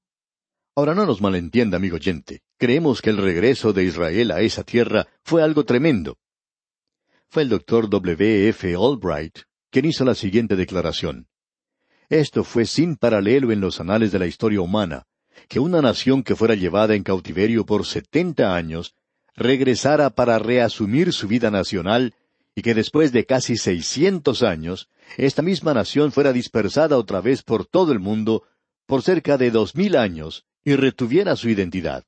Ahora 0.76 0.94
no 0.94 1.06
nos 1.06 1.20
malentienda, 1.20 1.76
amigo 1.76 1.96
oyente. 1.96 2.42
Creemos 2.58 3.00
que 3.00 3.10
el 3.10 3.18
regreso 3.18 3.72
de 3.72 3.84
Israel 3.84 4.32
a 4.32 4.40
esa 4.40 4.64
tierra 4.64 5.06
fue 5.22 5.42
algo 5.42 5.64
tremendo. 5.64 6.18
Fue 7.28 7.44
el 7.44 7.48
doctor 7.48 7.88
W. 7.88 8.48
F. 8.48 8.74
Albright 8.74 9.38
quien 9.70 9.86
hizo 9.86 10.04
la 10.04 10.14
siguiente 10.14 10.54
declaración. 10.54 11.26
Esto 12.08 12.44
fue 12.44 12.64
sin 12.64 12.94
paralelo 12.94 13.50
en 13.50 13.60
los 13.60 13.80
anales 13.80 14.12
de 14.12 14.20
la 14.20 14.26
historia 14.28 14.60
humana, 14.60 15.06
que 15.48 15.58
una 15.58 15.82
nación 15.82 16.22
que 16.22 16.36
fuera 16.36 16.54
llevada 16.54 16.94
en 16.94 17.02
cautiverio 17.02 17.66
por 17.66 17.84
setenta 17.84 18.54
años 18.54 18.94
regresara 19.34 20.10
para 20.10 20.38
reasumir 20.38 21.12
su 21.12 21.26
vida 21.26 21.50
nacional 21.50 22.14
y 22.54 22.62
que 22.62 22.72
después 22.72 23.10
de 23.10 23.26
casi 23.26 23.56
seiscientos 23.56 24.44
años, 24.44 24.88
esta 25.16 25.42
misma 25.42 25.74
nación 25.74 26.12
fuera 26.12 26.32
dispersada 26.32 26.96
otra 26.96 27.20
vez 27.20 27.42
por 27.42 27.66
todo 27.66 27.90
el 27.90 27.98
mundo 27.98 28.44
por 28.86 29.02
cerca 29.02 29.38
de 29.38 29.50
dos 29.50 29.74
mil 29.74 29.96
años 29.96 30.46
y 30.64 30.76
retuviera 30.76 31.36
su 31.36 31.48
identidad. 31.48 32.04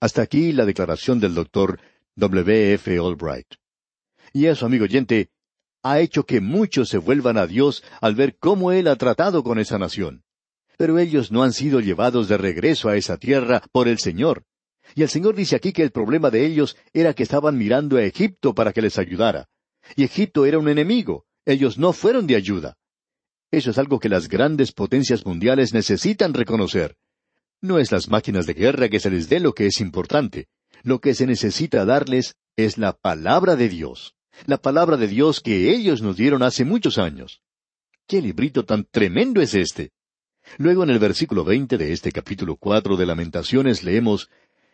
Hasta 0.00 0.22
aquí 0.22 0.52
la 0.52 0.64
declaración 0.64 1.20
del 1.20 1.34
doctor 1.34 1.80
W. 2.16 2.74
F. 2.74 2.98
Albright. 2.98 3.54
Y 4.32 4.46
eso, 4.46 4.66
amigo 4.66 4.84
oyente, 4.84 5.30
ha 5.82 6.00
hecho 6.00 6.24
que 6.24 6.40
muchos 6.40 6.88
se 6.88 6.98
vuelvan 6.98 7.36
a 7.36 7.46
Dios 7.46 7.82
al 8.00 8.14
ver 8.14 8.36
cómo 8.38 8.72
Él 8.72 8.86
ha 8.88 8.96
tratado 8.96 9.42
con 9.42 9.58
esa 9.58 9.78
nación. 9.78 10.24
Pero 10.76 10.98
ellos 10.98 11.30
no 11.30 11.42
han 11.42 11.52
sido 11.52 11.80
llevados 11.80 12.28
de 12.28 12.38
regreso 12.38 12.88
a 12.88 12.96
esa 12.96 13.16
tierra 13.16 13.62
por 13.72 13.88
el 13.88 13.98
Señor. 13.98 14.44
Y 14.94 15.02
el 15.02 15.08
Señor 15.08 15.34
dice 15.34 15.56
aquí 15.56 15.72
que 15.72 15.82
el 15.82 15.90
problema 15.90 16.30
de 16.30 16.46
ellos 16.46 16.76
era 16.92 17.14
que 17.14 17.22
estaban 17.22 17.58
mirando 17.58 17.96
a 17.96 18.02
Egipto 18.02 18.54
para 18.54 18.72
que 18.72 18.82
les 18.82 18.98
ayudara. 18.98 19.48
Y 19.96 20.04
Egipto 20.04 20.46
era 20.46 20.58
un 20.58 20.68
enemigo. 20.68 21.26
Ellos 21.44 21.78
no 21.78 21.92
fueron 21.92 22.26
de 22.26 22.36
ayuda. 22.36 22.76
Eso 23.50 23.70
es 23.70 23.78
algo 23.78 23.98
que 23.98 24.08
las 24.08 24.28
grandes 24.28 24.72
potencias 24.72 25.26
mundiales 25.26 25.74
necesitan 25.74 26.32
reconocer. 26.32 26.96
No 27.62 27.78
es 27.78 27.92
las 27.92 28.08
máquinas 28.08 28.46
de 28.46 28.54
guerra 28.54 28.88
que 28.88 28.98
se 28.98 29.08
les 29.08 29.28
dé 29.28 29.38
lo 29.38 29.54
que 29.54 29.66
es 29.66 29.80
importante. 29.80 30.48
Lo 30.82 31.00
que 31.00 31.14
se 31.14 31.26
necesita 31.26 31.84
darles 31.84 32.34
es 32.56 32.76
la 32.76 32.92
palabra 32.92 33.54
de 33.54 33.68
Dios. 33.68 34.16
La 34.46 34.58
palabra 34.58 34.96
de 34.96 35.06
Dios 35.06 35.40
que 35.40 35.70
ellos 35.70 36.02
nos 36.02 36.16
dieron 36.16 36.42
hace 36.42 36.64
muchos 36.64 36.98
años. 36.98 37.40
¿Qué 38.08 38.20
librito 38.20 38.64
tan 38.64 38.84
tremendo 38.90 39.40
es 39.40 39.54
este? 39.54 39.92
Luego 40.58 40.82
en 40.82 40.90
el 40.90 40.98
versículo 40.98 41.44
veinte 41.44 41.78
de 41.78 41.92
este 41.92 42.10
capítulo 42.10 42.56
cuatro 42.56 42.96
de 42.96 43.06
Lamentaciones 43.06 43.84
leemos 43.84 44.28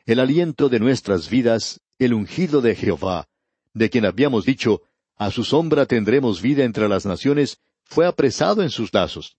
El 0.06 0.18
aliento 0.18 0.70
de 0.70 0.80
nuestras 0.80 1.28
vidas, 1.28 1.82
el 1.98 2.14
ungido 2.14 2.62
de 2.62 2.74
Jehová, 2.74 3.28
de 3.74 3.90
quien 3.90 4.06
habíamos 4.06 4.46
dicho, 4.46 4.80
a 5.16 5.30
su 5.30 5.44
sombra 5.44 5.84
tendremos 5.84 6.40
vida 6.40 6.64
entre 6.64 6.88
las 6.88 7.04
naciones, 7.04 7.60
fue 7.84 8.06
apresado 8.06 8.62
en 8.62 8.70
sus 8.70 8.94
lazos. 8.94 9.36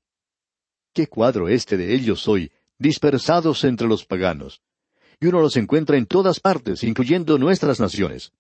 ¿Qué 0.94 1.08
cuadro 1.08 1.50
este 1.50 1.78
de 1.78 1.96
ellos 1.96 2.28
hoy, 2.28 2.52
dispersados 2.80 3.64
entre 3.64 3.88
los 3.88 4.06
paganos? 4.06 4.62
Y 5.20 5.28
uno 5.28 5.42
los 5.42 5.58
encuentra 5.58 5.98
en 5.98 6.06
todas 6.06 6.40
partes, 6.40 6.84
incluyendo 6.84 7.38
nuestras 7.38 7.80
naciones. 7.80 8.32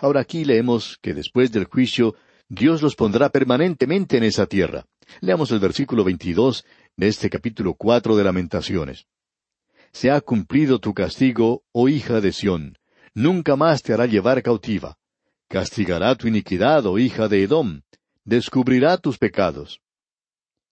Ahora 0.00 0.20
aquí 0.20 0.44
leemos 0.44 0.98
que 1.02 1.12
después 1.12 1.52
del 1.52 1.64
juicio 1.64 2.14
Dios 2.48 2.82
los 2.82 2.96
pondrá 2.96 3.30
permanentemente 3.30 4.16
en 4.16 4.24
esa 4.24 4.46
tierra. 4.46 4.86
Leamos 5.20 5.50
el 5.50 5.58
versículo 5.58 6.04
22 6.04 6.64
de 6.96 7.08
este 7.08 7.28
capítulo 7.28 7.74
cuatro 7.74 8.16
de 8.16 8.24
Lamentaciones. 8.24 9.06
Se 9.92 10.10
ha 10.10 10.20
cumplido 10.20 10.78
tu 10.78 10.94
castigo, 10.94 11.64
oh 11.72 11.88
hija 11.88 12.20
de 12.20 12.32
Sión. 12.32 12.78
Nunca 13.14 13.56
más 13.56 13.82
te 13.82 13.92
hará 13.92 14.06
llevar 14.06 14.42
cautiva. 14.42 14.96
Castigará 15.48 16.14
tu 16.14 16.28
iniquidad, 16.28 16.86
oh 16.86 16.98
hija 16.98 17.28
de 17.28 17.42
Edom. 17.42 17.82
Descubrirá 18.24 18.96
tus 18.96 19.18
pecados. 19.18 19.80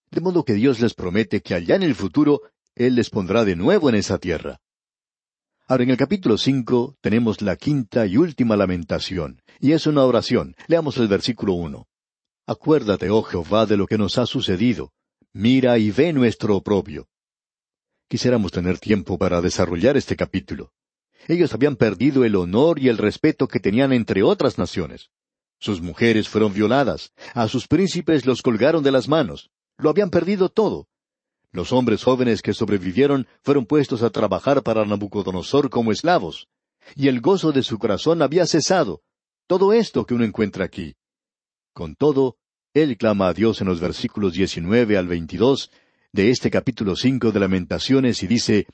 De 0.09 0.21
modo 0.21 0.43
que 0.43 0.53
Dios 0.53 0.79
les 0.79 0.93
promete 0.93 1.41
que 1.41 1.53
allá 1.53 1.75
en 1.75 1.83
el 1.83 1.95
futuro 1.95 2.41
Él 2.75 2.95
les 2.95 3.09
pondrá 3.09 3.43
de 3.45 3.55
nuevo 3.55 3.89
en 3.89 3.95
esa 3.95 4.17
tierra. 4.17 4.59
Ahora, 5.67 5.83
en 5.83 5.89
el 5.89 5.97
capítulo 5.97 6.37
cinco 6.37 6.97
tenemos 7.01 7.41
la 7.41 7.55
quinta 7.55 8.05
y 8.05 8.17
última 8.17 8.57
lamentación, 8.57 9.41
y 9.59 9.71
es 9.71 9.87
una 9.87 10.03
oración. 10.03 10.55
Leamos 10.67 10.97
el 10.97 11.07
versículo 11.07 11.53
uno. 11.53 11.87
Acuérdate, 12.45 13.09
oh 13.09 13.23
Jehová, 13.23 13.65
de 13.65 13.77
lo 13.77 13.87
que 13.87 13.97
nos 13.97 14.17
ha 14.17 14.25
sucedido. 14.25 14.91
Mira 15.33 15.77
y 15.77 15.91
ve 15.91 16.11
nuestro 16.11 16.57
oprobio. 16.57 17.07
Quisiéramos 18.09 18.51
tener 18.51 18.79
tiempo 18.79 19.17
para 19.17 19.39
desarrollar 19.39 19.95
este 19.95 20.17
capítulo. 20.17 20.73
Ellos 21.27 21.53
habían 21.53 21.77
perdido 21.77 22.25
el 22.25 22.35
honor 22.35 22.79
y 22.79 22.89
el 22.89 22.97
respeto 22.97 23.47
que 23.47 23.61
tenían 23.61 23.93
entre 23.93 24.23
otras 24.23 24.57
naciones. 24.57 25.09
Sus 25.59 25.79
mujeres 25.79 26.27
fueron 26.27 26.53
violadas, 26.53 27.13
a 27.33 27.47
sus 27.47 27.67
príncipes 27.67 28.25
los 28.25 28.41
colgaron 28.41 28.83
de 28.83 28.91
las 28.91 29.07
manos. 29.07 29.51
Lo 29.77 29.89
habían 29.89 30.09
perdido 30.09 30.49
todo. 30.49 30.89
Los 31.53 31.73
hombres 31.73 32.03
jóvenes 32.03 32.41
que 32.41 32.53
sobrevivieron 32.53 33.27
fueron 33.43 33.65
puestos 33.65 34.03
a 34.03 34.09
trabajar 34.09 34.63
para 34.63 34.85
Nabucodonosor 34.85 35.69
como 35.69 35.91
esclavos, 35.91 36.47
y 36.95 37.07
el 37.09 37.19
gozo 37.19 37.51
de 37.51 37.63
su 37.63 37.77
corazón 37.77 38.21
había 38.21 38.45
cesado. 38.45 39.01
Todo 39.47 39.73
esto 39.73 40.05
que 40.05 40.13
uno 40.13 40.23
encuentra 40.23 40.63
aquí. 40.63 40.95
Con 41.73 41.95
todo, 41.95 42.37
él 42.73 42.97
clama 42.97 43.27
a 43.27 43.33
Dios 43.33 43.59
en 43.59 43.67
los 43.67 43.81
versículos 43.81 44.33
19 44.33 44.97
al 44.97 45.07
22 45.07 45.71
de 46.13 46.29
este 46.29 46.49
capítulo 46.49 46.95
5 46.95 47.31
de 47.31 47.39
Lamentaciones 47.39 48.23
y 48.23 48.27
dice, 48.27 48.67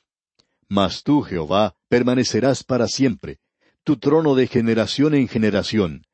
Mas 0.68 1.02
tú, 1.02 1.22
Jehová, 1.22 1.74
permanecerás 1.88 2.62
para 2.62 2.86
siempre, 2.86 3.38
tu 3.82 3.96
trono 3.96 4.36
de 4.36 4.46
generación 4.46 5.14
en 5.14 5.26
generación. 5.26 6.04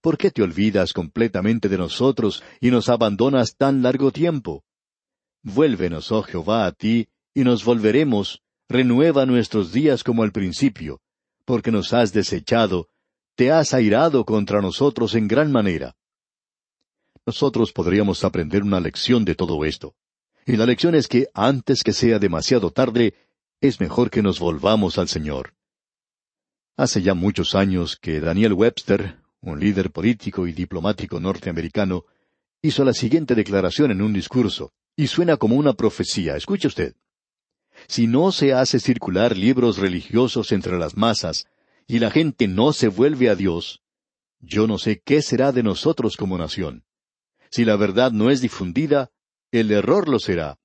¿Por 0.00 0.18
qué 0.18 0.30
te 0.30 0.42
olvidas 0.42 0.92
completamente 0.92 1.68
de 1.68 1.78
nosotros 1.78 2.42
y 2.60 2.70
nos 2.70 2.88
abandonas 2.88 3.54
tan 3.56 3.82
largo 3.82 4.10
tiempo? 4.10 4.64
Vuélvenos, 5.42 6.10
oh 6.10 6.22
Jehová, 6.22 6.66
a 6.66 6.72
ti, 6.72 7.08
y 7.32 7.44
nos 7.44 7.64
volveremos, 7.64 8.42
renueva 8.68 9.24
nuestros 9.24 9.72
días 9.72 10.02
como 10.02 10.22
al 10.22 10.32
principio, 10.32 11.00
porque 11.44 11.70
nos 11.70 11.92
has 11.92 12.12
desechado, 12.12 12.88
te 13.34 13.52
has 13.52 13.72
airado 13.72 14.24
contra 14.24 14.60
nosotros 14.60 15.14
en 15.14 15.28
gran 15.28 15.52
manera. 15.52 15.94
Nosotros 17.24 17.72
podríamos 17.72 18.24
aprender 18.24 18.62
una 18.62 18.80
lección 18.80 19.24
de 19.24 19.34
todo 19.34 19.64
esto. 19.64 19.94
Y 20.46 20.56
la 20.56 20.66
lección 20.66 20.94
es 20.94 21.08
que 21.08 21.28
antes 21.34 21.82
que 21.82 21.92
sea 21.92 22.18
demasiado 22.18 22.70
tarde, 22.70 23.14
es 23.60 23.80
mejor 23.80 24.10
que 24.10 24.22
nos 24.22 24.40
volvamos 24.40 24.98
al 24.98 25.08
Señor. 25.08 25.54
Hace 26.76 27.02
ya 27.02 27.14
muchos 27.14 27.54
años 27.54 27.96
que 27.96 28.20
Daniel 28.20 28.54
Webster, 28.54 29.18
un 29.40 29.60
líder 29.60 29.90
político 29.90 30.46
y 30.46 30.52
diplomático 30.52 31.20
norteamericano, 31.20 32.04
hizo 32.62 32.84
la 32.84 32.94
siguiente 32.94 33.34
declaración 33.34 33.90
en 33.90 34.02
un 34.02 34.12
discurso 34.12 34.72
y 34.98 35.06
suena 35.06 35.36
como 35.36 35.54
una 35.54 35.74
profecía. 35.74 36.34
Escuche 36.34 36.66
usted. 36.66 36.96
Si 37.86 38.08
no 38.08 38.32
se 38.32 38.52
hace 38.52 38.80
circular 38.80 39.36
libros 39.36 39.78
religiosos 39.78 40.50
entre 40.50 40.76
las 40.76 40.96
masas 40.96 41.46
y 41.86 42.00
la 42.00 42.10
gente 42.10 42.48
no 42.48 42.72
se 42.72 42.88
vuelve 42.88 43.28
a 43.30 43.36
Dios, 43.36 43.80
yo 44.40 44.66
no 44.66 44.76
sé 44.76 45.00
qué 45.04 45.22
será 45.22 45.52
de 45.52 45.62
nosotros 45.62 46.16
como 46.16 46.36
nación. 46.36 46.82
Si 47.48 47.64
la 47.64 47.76
verdad 47.76 48.10
no 48.10 48.28
es 48.28 48.40
difundida, 48.40 49.12
el 49.52 49.70
error 49.70 50.08
lo 50.08 50.18
será. 50.18 50.58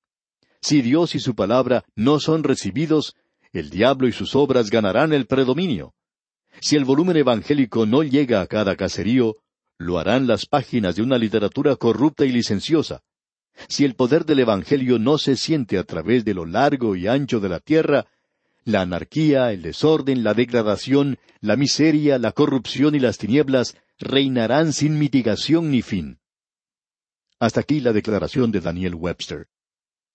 Si 0.60 0.82
Dios 0.82 1.14
y 1.14 1.20
su 1.20 1.36
palabra 1.36 1.84
no 1.94 2.18
son 2.18 2.42
recibidos, 2.42 3.14
el 3.52 3.70
diablo 3.70 4.08
y 4.08 4.12
sus 4.12 4.34
obras 4.34 4.68
ganarán 4.68 5.12
el 5.12 5.26
predominio. 5.26 5.94
Si 6.60 6.74
el 6.74 6.84
volumen 6.84 7.16
evangélico 7.16 7.86
no 7.86 8.02
llega 8.02 8.40
a 8.40 8.48
cada 8.48 8.74
caserío, 8.74 9.36
lo 9.78 10.00
harán 10.00 10.26
las 10.26 10.44
páginas 10.44 10.96
de 10.96 11.02
una 11.02 11.18
literatura 11.18 11.76
corrupta 11.76 12.24
y 12.24 12.32
licenciosa. 12.32 13.04
Si 13.68 13.84
el 13.84 13.94
poder 13.94 14.24
del 14.24 14.40
Evangelio 14.40 14.98
no 14.98 15.18
se 15.18 15.36
siente 15.36 15.78
a 15.78 15.84
través 15.84 16.24
de 16.24 16.34
lo 16.34 16.46
largo 16.46 16.96
y 16.96 17.06
ancho 17.06 17.40
de 17.40 17.48
la 17.48 17.60
tierra, 17.60 18.06
la 18.64 18.80
anarquía, 18.80 19.52
el 19.52 19.62
desorden, 19.62 20.24
la 20.24 20.34
degradación, 20.34 21.18
la 21.40 21.56
miseria, 21.56 22.18
la 22.18 22.32
corrupción 22.32 22.94
y 22.94 22.98
las 22.98 23.18
tinieblas 23.18 23.76
reinarán 23.98 24.72
sin 24.72 24.98
mitigación 24.98 25.70
ni 25.70 25.82
fin. 25.82 26.18
Hasta 27.38 27.60
aquí 27.60 27.80
la 27.80 27.92
declaración 27.92 28.50
de 28.50 28.60
Daniel 28.60 28.94
Webster. 28.94 29.48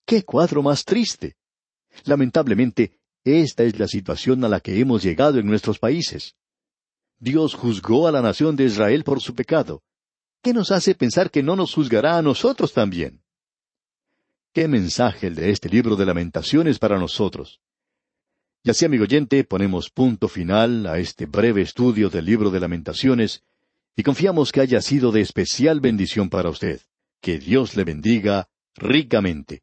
¡Qué 0.04 0.24
cuadro 0.24 0.62
más 0.62 0.84
triste! 0.84 1.36
Lamentablemente, 2.04 2.98
esta 3.24 3.62
es 3.62 3.78
la 3.78 3.86
situación 3.86 4.44
a 4.44 4.48
la 4.48 4.60
que 4.60 4.80
hemos 4.80 5.02
llegado 5.02 5.38
en 5.38 5.46
nuestros 5.46 5.78
países. 5.78 6.34
Dios 7.18 7.54
juzgó 7.54 8.08
a 8.08 8.12
la 8.12 8.22
nación 8.22 8.56
de 8.56 8.64
Israel 8.64 9.04
por 9.04 9.20
su 9.20 9.34
pecado. 9.34 9.82
¿Qué 10.42 10.54
nos 10.54 10.70
hace 10.70 10.94
pensar 10.94 11.30
que 11.30 11.42
no 11.42 11.54
nos 11.54 11.74
juzgará 11.74 12.16
a 12.16 12.22
nosotros 12.22 12.72
también? 12.72 13.19
Qué 14.52 14.66
mensaje 14.66 15.28
el 15.28 15.36
de 15.36 15.50
este 15.50 15.68
libro 15.68 15.94
de 15.94 16.04
lamentaciones 16.04 16.80
para 16.80 16.98
nosotros. 16.98 17.60
Y 18.64 18.70
así, 18.70 18.84
amigo 18.84 19.04
oyente, 19.04 19.44
ponemos 19.44 19.90
punto 19.90 20.26
final 20.26 20.86
a 20.86 20.98
este 20.98 21.26
breve 21.26 21.62
estudio 21.62 22.10
del 22.10 22.24
libro 22.24 22.50
de 22.50 22.58
lamentaciones 22.58 23.44
y 23.94 24.02
confiamos 24.02 24.50
que 24.50 24.60
haya 24.60 24.80
sido 24.80 25.12
de 25.12 25.20
especial 25.20 25.80
bendición 25.80 26.28
para 26.30 26.50
usted. 26.50 26.80
Que 27.20 27.38
Dios 27.38 27.76
le 27.76 27.84
bendiga 27.84 28.48
ricamente. 28.74 29.62